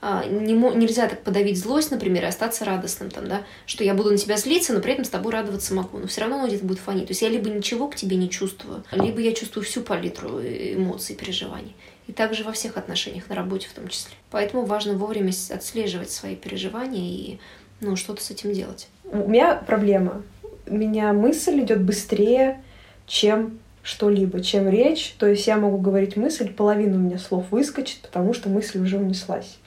а, 0.00 0.24
не, 0.24 0.54
нельзя 0.54 1.08
так 1.08 1.22
подавить 1.22 1.58
злость, 1.58 1.90
например, 1.90 2.24
и 2.24 2.26
остаться 2.26 2.64
радостным, 2.64 3.10
там, 3.10 3.28
да, 3.28 3.42
что 3.66 3.84
я 3.84 3.92
буду 3.92 4.12
на 4.12 4.16
тебя 4.16 4.38
злиться, 4.38 4.72
но 4.72 4.80
при 4.80 4.94
этом 4.94 5.04
с 5.04 5.10
тобой 5.10 5.32
радоваться 5.32 5.74
могу, 5.74 5.98
но 5.98 6.06
все 6.06 6.22
равно 6.22 6.46
где-то 6.46 6.64
будет 6.64 6.78
фонить. 6.78 7.06
То 7.06 7.10
есть 7.10 7.20
я 7.20 7.28
либо 7.28 7.50
ничего 7.50 7.86
к 7.88 7.96
тебе 7.96 8.16
не 8.16 8.30
чувствую, 8.30 8.82
либо 8.92 9.20
я 9.20 9.32
чувствую 9.32 9.62
всю 9.64 9.82
палитру 9.82 10.40
эмоций, 10.40 11.14
переживаний. 11.14 11.76
И 12.06 12.12
также 12.12 12.44
во 12.44 12.52
всех 12.52 12.76
отношениях, 12.76 13.28
на 13.28 13.34
работе 13.34 13.68
в 13.68 13.72
том 13.72 13.88
числе. 13.88 14.14
Поэтому 14.30 14.64
важно 14.64 14.94
вовремя 14.94 15.32
отслеживать 15.50 16.10
свои 16.10 16.34
переживания 16.34 17.02
и 17.02 17.38
ну, 17.80 17.96
что-то 17.96 18.22
с 18.22 18.30
этим 18.30 18.52
делать. 18.52 18.88
У 19.04 19.28
меня 19.28 19.54
проблема. 19.54 20.22
У 20.66 20.74
меня 20.74 21.12
мысль 21.12 21.60
идет 21.60 21.82
быстрее, 21.82 22.62
чем 23.06 23.58
что-либо, 23.82 24.42
чем 24.42 24.68
речь. 24.68 25.14
То 25.18 25.26
есть 25.26 25.46
я 25.46 25.56
могу 25.56 25.78
говорить 25.78 26.16
мысль, 26.16 26.52
половину 26.52 26.96
у 26.96 27.00
меня 27.00 27.18
слов 27.18 27.46
выскочит, 27.50 28.00
потому 28.00 28.32
что 28.32 28.48
мысль 28.48 28.80
уже 28.80 28.98
унеслась. 28.98 29.58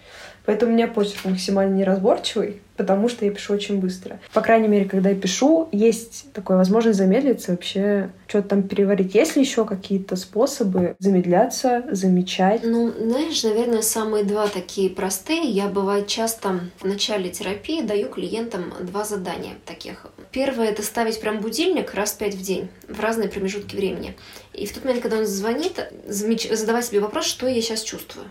Поэтому 0.46 0.72
у 0.72 0.76
меня 0.76 0.88
почерк 0.88 1.26
максимально 1.26 1.76
неразборчивый, 1.76 2.62
потому 2.78 3.10
что 3.10 3.26
я 3.26 3.32
пишу 3.32 3.54
очень 3.54 3.80
быстро. 3.80 4.20
По 4.34 4.42
крайней 4.42 4.68
мере, 4.68 4.86
когда 4.86 5.10
я 5.10 5.16
пишу, 5.16 5.70
есть 5.72 6.32
такая 6.34 6.58
возможность 6.58 6.98
замедлиться, 6.98 7.52
вообще 7.52 8.10
что-то 8.28 8.50
там 8.50 8.64
переварить. 8.64 9.16
Есть 9.16 9.36
ли 9.36 9.42
еще 9.42 9.66
какие-то 9.66 10.16
способы 10.16 10.96
замедляться, 11.00 11.84
замечать? 11.92 12.62
Ну, 12.64 12.92
знаешь, 12.92 13.44
наверное, 13.44 13.82
самые 13.82 14.24
два 14.24 14.48
такие 14.48 14.90
простые. 14.90 15.44
Я, 15.50 15.68
бывает, 15.68 16.08
часто 16.08 16.60
в 16.80 16.86
начале 16.86 17.30
терапии 17.30 17.82
даю 17.82 18.10
клиентам 18.10 18.74
два 18.82 19.04
задания 19.04 19.54
таких. 19.66 20.08
Первое— 20.32 20.68
это 20.70 20.84
ставить 20.84 21.20
прям 21.20 21.40
будильник 21.40 21.94
раз 21.94 22.14
пять 22.14 22.36
в 22.36 22.42
день 22.42 22.68
в 22.88 23.00
разные 23.00 23.30
промежутки 23.30 23.76
времени. 23.76 24.16
И 24.54 24.66
в 24.66 24.74
тот 24.74 24.84
момент, 24.84 25.02
когда 25.02 25.18
он 25.18 25.26
звонит, 25.26 25.80
задавать 26.08 26.86
себе 26.86 27.00
вопрос, 27.00 27.26
что 27.26 27.48
я 27.48 27.62
сейчас 27.62 27.82
чувствую 27.82 28.26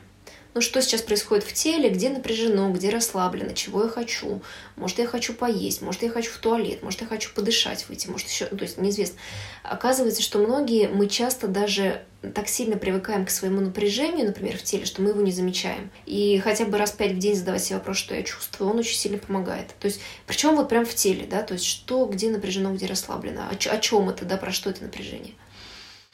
ну, 0.55 0.61
что 0.61 0.81
сейчас 0.81 1.03
происходит 1.03 1.45
в 1.45 1.53
теле, 1.53 1.90
где 1.90 2.09
напряжено, 2.11 2.71
где 2.71 2.88
расслаблено, 2.88 3.53
чего 3.55 3.83
я 3.83 3.88
хочу. 3.88 4.40
Может, 4.77 5.01
я 5.01 5.07
хочу 5.07 5.35
поесть, 5.35 5.83
может, 5.83 6.03
я 6.03 6.11
хочу 6.11 6.31
в 6.31 6.38
туалет, 6.38 6.83
может, 6.83 7.01
я 7.01 7.07
хочу 7.09 7.31
подышать, 7.35 7.88
выйти, 7.88 8.07
может, 8.09 8.29
еще, 8.29 8.47
ну, 8.51 8.59
то 8.59 8.64
есть 8.64 8.79
неизвестно. 8.79 9.19
Оказывается, 9.64 10.23
что 10.23 10.38
многие, 10.38 10.88
мы 10.88 11.09
часто 11.09 11.49
даже 11.49 12.05
так 12.35 12.49
сильно 12.49 12.77
привыкаем 12.77 13.27
к 13.27 13.31
своему 13.31 13.61
напряжению, 13.61 14.27
например, 14.27 14.57
в 14.57 14.62
теле, 14.62 14.87
что 14.87 15.03
мы 15.03 15.11
его 15.11 15.21
не 15.21 15.33
замечаем. 15.33 15.90
И 16.07 16.38
хотя 16.38 16.64
бы 16.64 16.79
раз 16.79 16.93
пять 16.93 17.12
в 17.12 17.19
день 17.19 17.35
задавать 17.35 17.64
себе 17.64 17.79
вопрос, 17.79 17.97
что 17.99 18.14
я 18.14 18.23
чувствую, 18.23 18.71
он 18.71 18.79
очень 18.79 18.97
сильно 18.97 19.19
помогает. 19.19 19.75
То 19.81 19.87
есть, 19.87 20.01
причем 20.27 20.55
вот 20.55 20.69
прям 20.69 20.87
в 20.87 20.95
теле, 20.95 21.27
да, 21.29 21.43
то 21.43 21.55
есть 21.55 21.67
что, 21.67 22.07
где 22.07 22.31
напряжено, 22.31 22.73
где 22.73 22.87
расслаблено, 22.87 23.43
о, 23.51 23.55
о 23.55 23.79
чем 23.79 24.09
это, 24.09 24.25
да, 24.25 24.37
про 24.37 24.53
что 24.53 24.71
это 24.71 24.85
напряжение. 24.85 25.35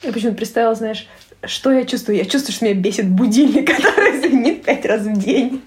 Я 0.03 0.11
почему-то 0.11 0.37
представила, 0.37 0.75
знаешь, 0.75 1.07
что 1.43 1.71
я 1.71 1.85
чувствую? 1.85 2.17
Я 2.17 2.25
чувствую, 2.25 2.55
что 2.55 2.65
меня 2.65 2.75
бесит 2.75 3.09
будильник, 3.09 3.67
который 3.75 4.19
звенит 4.19 4.63
пять 4.63 4.85
раз 4.85 5.01
в 5.01 5.19
день. 5.19 5.61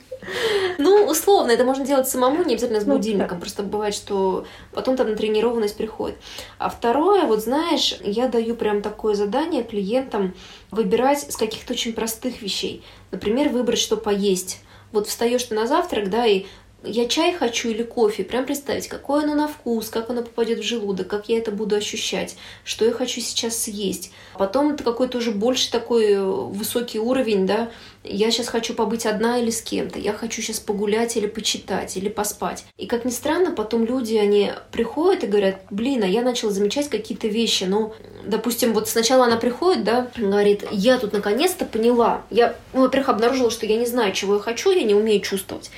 Ну, 0.78 1.04
условно, 1.04 1.50
это 1.52 1.64
можно 1.64 1.84
делать 1.84 2.08
самому, 2.08 2.42
не 2.44 2.54
обязательно 2.54 2.80
с 2.80 2.86
ну, 2.86 2.94
будильником. 2.94 3.38
Просто 3.38 3.62
бывает, 3.62 3.94
что 3.94 4.46
потом 4.72 4.96
там 4.96 5.10
натренированность 5.10 5.76
приходит. 5.76 6.16
А 6.58 6.68
второе, 6.70 7.26
вот 7.26 7.42
знаешь, 7.42 7.96
я 8.02 8.28
даю 8.28 8.54
прям 8.56 8.82
такое 8.82 9.14
задание 9.14 9.62
клиентам 9.62 10.34
выбирать 10.70 11.30
с 11.30 11.36
каких-то 11.36 11.74
очень 11.74 11.92
простых 11.92 12.42
вещей. 12.42 12.82
Например, 13.10 13.50
выбрать, 13.50 13.78
что 13.78 13.96
поесть. 13.96 14.60
Вот 14.92 15.08
встаешь 15.08 15.42
ты 15.44 15.54
на 15.54 15.66
завтрак, 15.66 16.08
да, 16.08 16.24
и 16.26 16.46
я 16.84 17.08
чай 17.08 17.32
хочу 17.34 17.68
или 17.68 17.82
кофе, 17.82 18.24
прям 18.24 18.44
представить, 18.44 18.88
какое 18.88 19.24
оно 19.24 19.34
на 19.34 19.48
вкус, 19.48 19.88
как 19.88 20.10
оно 20.10 20.22
попадет 20.22 20.60
в 20.60 20.62
желудок, 20.62 21.08
как 21.08 21.28
я 21.28 21.38
это 21.38 21.50
буду 21.50 21.76
ощущать, 21.76 22.36
что 22.64 22.84
я 22.84 22.92
хочу 22.92 23.20
сейчас 23.20 23.56
съесть. 23.56 24.12
Потом 24.38 24.72
это 24.72 24.84
какой-то 24.84 25.18
уже 25.18 25.30
больше 25.30 25.70
такой 25.70 26.12
э, 26.12 26.22
высокий 26.22 26.98
уровень, 26.98 27.46
да, 27.46 27.70
я 28.02 28.30
сейчас 28.30 28.48
хочу 28.48 28.74
побыть 28.74 29.06
одна 29.06 29.38
или 29.38 29.50
с 29.50 29.62
кем-то, 29.62 29.98
я 29.98 30.12
хочу 30.12 30.42
сейчас 30.42 30.60
погулять 30.60 31.16
или 31.16 31.26
почитать, 31.26 31.96
или 31.96 32.08
поспать. 32.08 32.64
И 32.76 32.86
как 32.86 33.04
ни 33.04 33.10
странно, 33.10 33.50
потом 33.50 33.84
люди, 33.84 34.16
они 34.16 34.52
приходят 34.72 35.24
и 35.24 35.28
говорят, 35.28 35.62
блин, 35.70 36.02
а 36.02 36.06
я 36.06 36.22
начала 36.22 36.52
замечать 36.52 36.88
какие-то 36.88 37.28
вещи, 37.28 37.64
ну, 37.64 37.94
допустим, 38.26 38.74
вот 38.74 38.88
сначала 38.88 39.24
она 39.24 39.36
приходит, 39.36 39.84
да, 39.84 40.10
говорит, 40.16 40.64
я 40.70 40.98
тут 40.98 41.12
наконец-то 41.12 41.64
поняла, 41.64 42.22
я, 42.30 42.56
ну, 42.72 42.82
во-первых, 42.82 43.08
обнаружила, 43.08 43.50
что 43.50 43.66
я 43.66 43.76
не 43.76 43.86
знаю, 43.86 44.12
чего 44.12 44.34
я 44.34 44.40
хочу, 44.40 44.70
я 44.70 44.82
не 44.82 44.94
умею 44.94 45.20
чувствовать. 45.20 45.70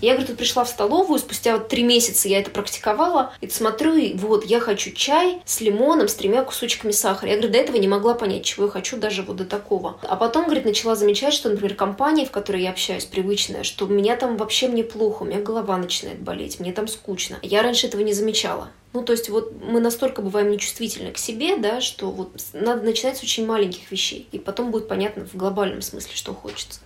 Я, 0.00 0.12
говорю, 0.12 0.28
тут 0.28 0.36
пришла 0.36 0.53
в 0.62 0.68
столовую, 0.68 1.18
спустя 1.18 1.56
вот 1.56 1.66
три 1.66 1.82
месяца 1.82 2.28
я 2.28 2.38
это 2.38 2.50
практиковала, 2.50 3.32
и 3.40 3.48
смотрю, 3.48 3.96
и 3.96 4.14
вот, 4.14 4.44
я 4.44 4.60
хочу 4.60 4.92
чай 4.92 5.42
с 5.44 5.60
лимоном, 5.60 6.06
с 6.06 6.14
тремя 6.14 6.44
кусочками 6.44 6.92
сахара. 6.92 7.30
Я, 7.30 7.36
говорю, 7.36 7.52
до 7.52 7.58
этого 7.58 7.76
не 7.78 7.88
могла 7.88 8.14
понять, 8.14 8.44
чего 8.44 8.66
я 8.66 8.70
хочу, 8.70 8.96
даже 8.96 9.22
вот 9.22 9.36
до 9.36 9.44
такого. 9.44 9.98
А 10.02 10.16
потом, 10.16 10.44
говорит, 10.44 10.64
начала 10.64 10.94
замечать, 10.94 11.34
что, 11.34 11.48
например, 11.48 11.74
компания, 11.74 12.26
в 12.26 12.30
которой 12.30 12.62
я 12.62 12.70
общаюсь, 12.70 13.06
привычная, 13.06 13.64
что 13.64 13.86
у 13.86 13.88
меня 13.88 14.16
там 14.16 14.36
вообще 14.36 14.68
мне 14.68 14.84
плохо, 14.84 15.22
у 15.22 15.26
меня 15.26 15.40
голова 15.40 15.76
начинает 15.76 16.20
болеть, 16.20 16.60
мне 16.60 16.72
там 16.72 16.86
скучно. 16.86 17.38
Я 17.42 17.62
раньше 17.62 17.86
этого 17.86 18.02
не 18.02 18.12
замечала. 18.12 18.68
Ну, 18.94 19.02
то 19.02 19.12
есть 19.12 19.28
вот 19.28 19.52
мы 19.60 19.80
настолько 19.80 20.22
бываем 20.22 20.52
нечувствительны 20.52 21.10
к 21.10 21.18
себе, 21.18 21.56
да, 21.56 21.80
что 21.80 22.12
вот 22.12 22.30
надо 22.52 22.82
начинать 22.82 23.16
с 23.16 23.24
очень 23.24 23.44
маленьких 23.44 23.90
вещей, 23.90 24.28
и 24.30 24.38
потом 24.38 24.70
будет 24.70 24.86
понятно 24.86 25.26
в 25.26 25.34
глобальном 25.34 25.82
смысле, 25.82 26.14
что 26.14 26.32
хочется. 26.32 26.78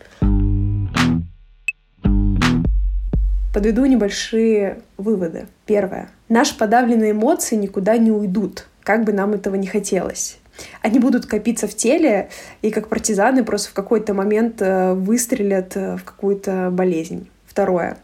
Подведу 3.58 3.86
небольшие 3.86 4.82
выводы. 4.98 5.48
Первое. 5.66 6.10
Наши 6.28 6.56
подавленные 6.56 7.10
эмоции 7.10 7.56
никуда 7.56 7.96
не 7.96 8.12
уйдут, 8.12 8.68
как 8.84 9.02
бы 9.02 9.12
нам 9.12 9.32
этого 9.32 9.56
не 9.56 9.66
хотелось 9.66 10.38
они 10.82 10.98
будут 10.98 11.26
копиться 11.26 11.68
в 11.68 11.74
теле, 11.76 12.30
и 12.62 12.72
как 12.72 12.88
партизаны 12.88 13.44
просто 13.44 13.70
в 13.70 13.74
какой-то 13.74 14.12
момент 14.12 14.60
э, 14.60 14.92
выстрелят 14.92 15.76
э, 15.76 15.96
в 15.96 16.02
какую-то 16.02 16.70
болезнь. 16.72 17.28
Второе. 17.46 17.96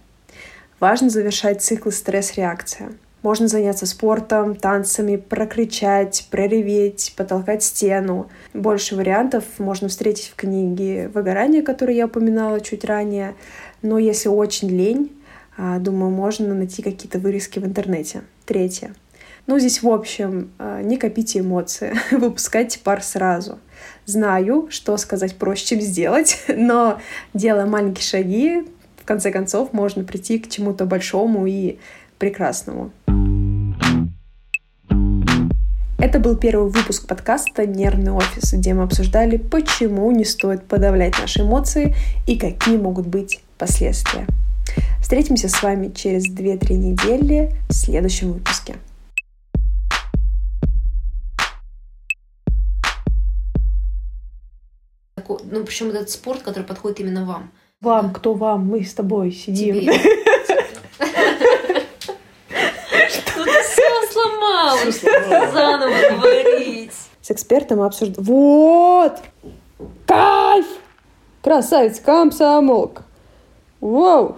Важно 0.78 1.10
завершать 1.10 1.62
цикл 1.62 1.90
стресс-реакция. 1.90 2.92
Можно 3.22 3.48
заняться 3.48 3.86
спортом, 3.86 4.54
танцами, 4.54 5.16
прокричать, 5.16 6.28
прореветь, 6.30 7.12
потолкать 7.16 7.64
стену. 7.64 8.28
Больше 8.52 8.94
вариантов 8.94 9.42
можно 9.58 9.88
встретить 9.88 10.28
в 10.28 10.36
книге 10.36 11.08
«Выгорание», 11.12 11.62
которую 11.62 11.96
я 11.96 12.06
упоминала 12.06 12.60
чуть 12.60 12.84
ранее. 12.84 13.34
Но 13.82 13.98
если 13.98 14.28
очень 14.28 14.68
лень, 14.68 15.10
думаю, 15.56 16.10
можно 16.10 16.54
найти 16.54 16.82
какие-то 16.82 17.18
вырезки 17.18 17.58
в 17.58 17.64
интернете. 17.64 18.22
Третье. 18.44 18.94
Ну, 19.46 19.58
здесь, 19.58 19.82
в 19.82 19.88
общем, 19.88 20.50
а, 20.58 20.80
не 20.82 20.96
копите 20.96 21.40
эмоции, 21.40 21.94
выпускайте 22.10 22.78
пар 22.78 23.02
сразу. 23.02 23.58
Знаю, 24.06 24.68
что 24.70 24.96
сказать 24.96 25.36
проще, 25.36 25.66
чем 25.66 25.80
сделать, 25.80 26.42
но 26.48 26.98
делая 27.34 27.66
маленькие 27.66 28.04
шаги, 28.04 28.64
в 28.96 29.04
конце 29.04 29.30
концов, 29.30 29.72
можно 29.74 30.02
прийти 30.02 30.38
к 30.38 30.48
чему-то 30.48 30.86
большому 30.86 31.46
и 31.46 31.78
прекрасному. 32.18 32.90
Это 35.98 36.18
был 36.18 36.36
первый 36.36 36.70
выпуск 36.70 37.06
подкаста 37.06 37.66
«Нервный 37.66 38.12
офис», 38.12 38.52
где 38.52 38.72
мы 38.72 38.84
обсуждали, 38.84 39.36
почему 39.36 40.10
не 40.10 40.24
стоит 40.24 40.64
подавлять 40.64 41.18
наши 41.18 41.42
эмоции 41.42 41.94
и 42.26 42.38
какие 42.38 42.76
могут 42.76 43.06
быть 43.06 43.40
последствия. 43.58 44.26
Встретимся 45.00 45.48
с 45.48 45.62
вами 45.62 45.92
через 45.92 46.26
2-3 46.28 46.74
недели 46.74 47.52
в 47.68 47.72
следующем 47.72 48.32
выпуске. 48.32 48.76
Ну, 55.26 55.64
причем 55.64 55.90
этот 55.90 56.10
спорт, 56.10 56.42
который 56.42 56.64
подходит 56.64 57.00
именно 57.00 57.24
вам. 57.24 57.50
Вам, 57.80 58.12
кто 58.12 58.34
вам? 58.34 58.66
Мы 58.66 58.84
с 58.84 58.94
тобой 58.94 59.30
сидим. 59.30 59.80
Тебе. 59.80 59.92
сломалось. 64.10 65.00
Заново 65.52 66.16
говорить. 66.16 66.92
С 67.20 67.30
экспертом 67.30 67.82
обсуждаем. 67.82 68.24
Вот! 68.24 69.18
Кайф! 70.06 70.66
Красавец, 71.42 72.00
комсомолка. 72.00 73.02
Воу! 73.80 74.36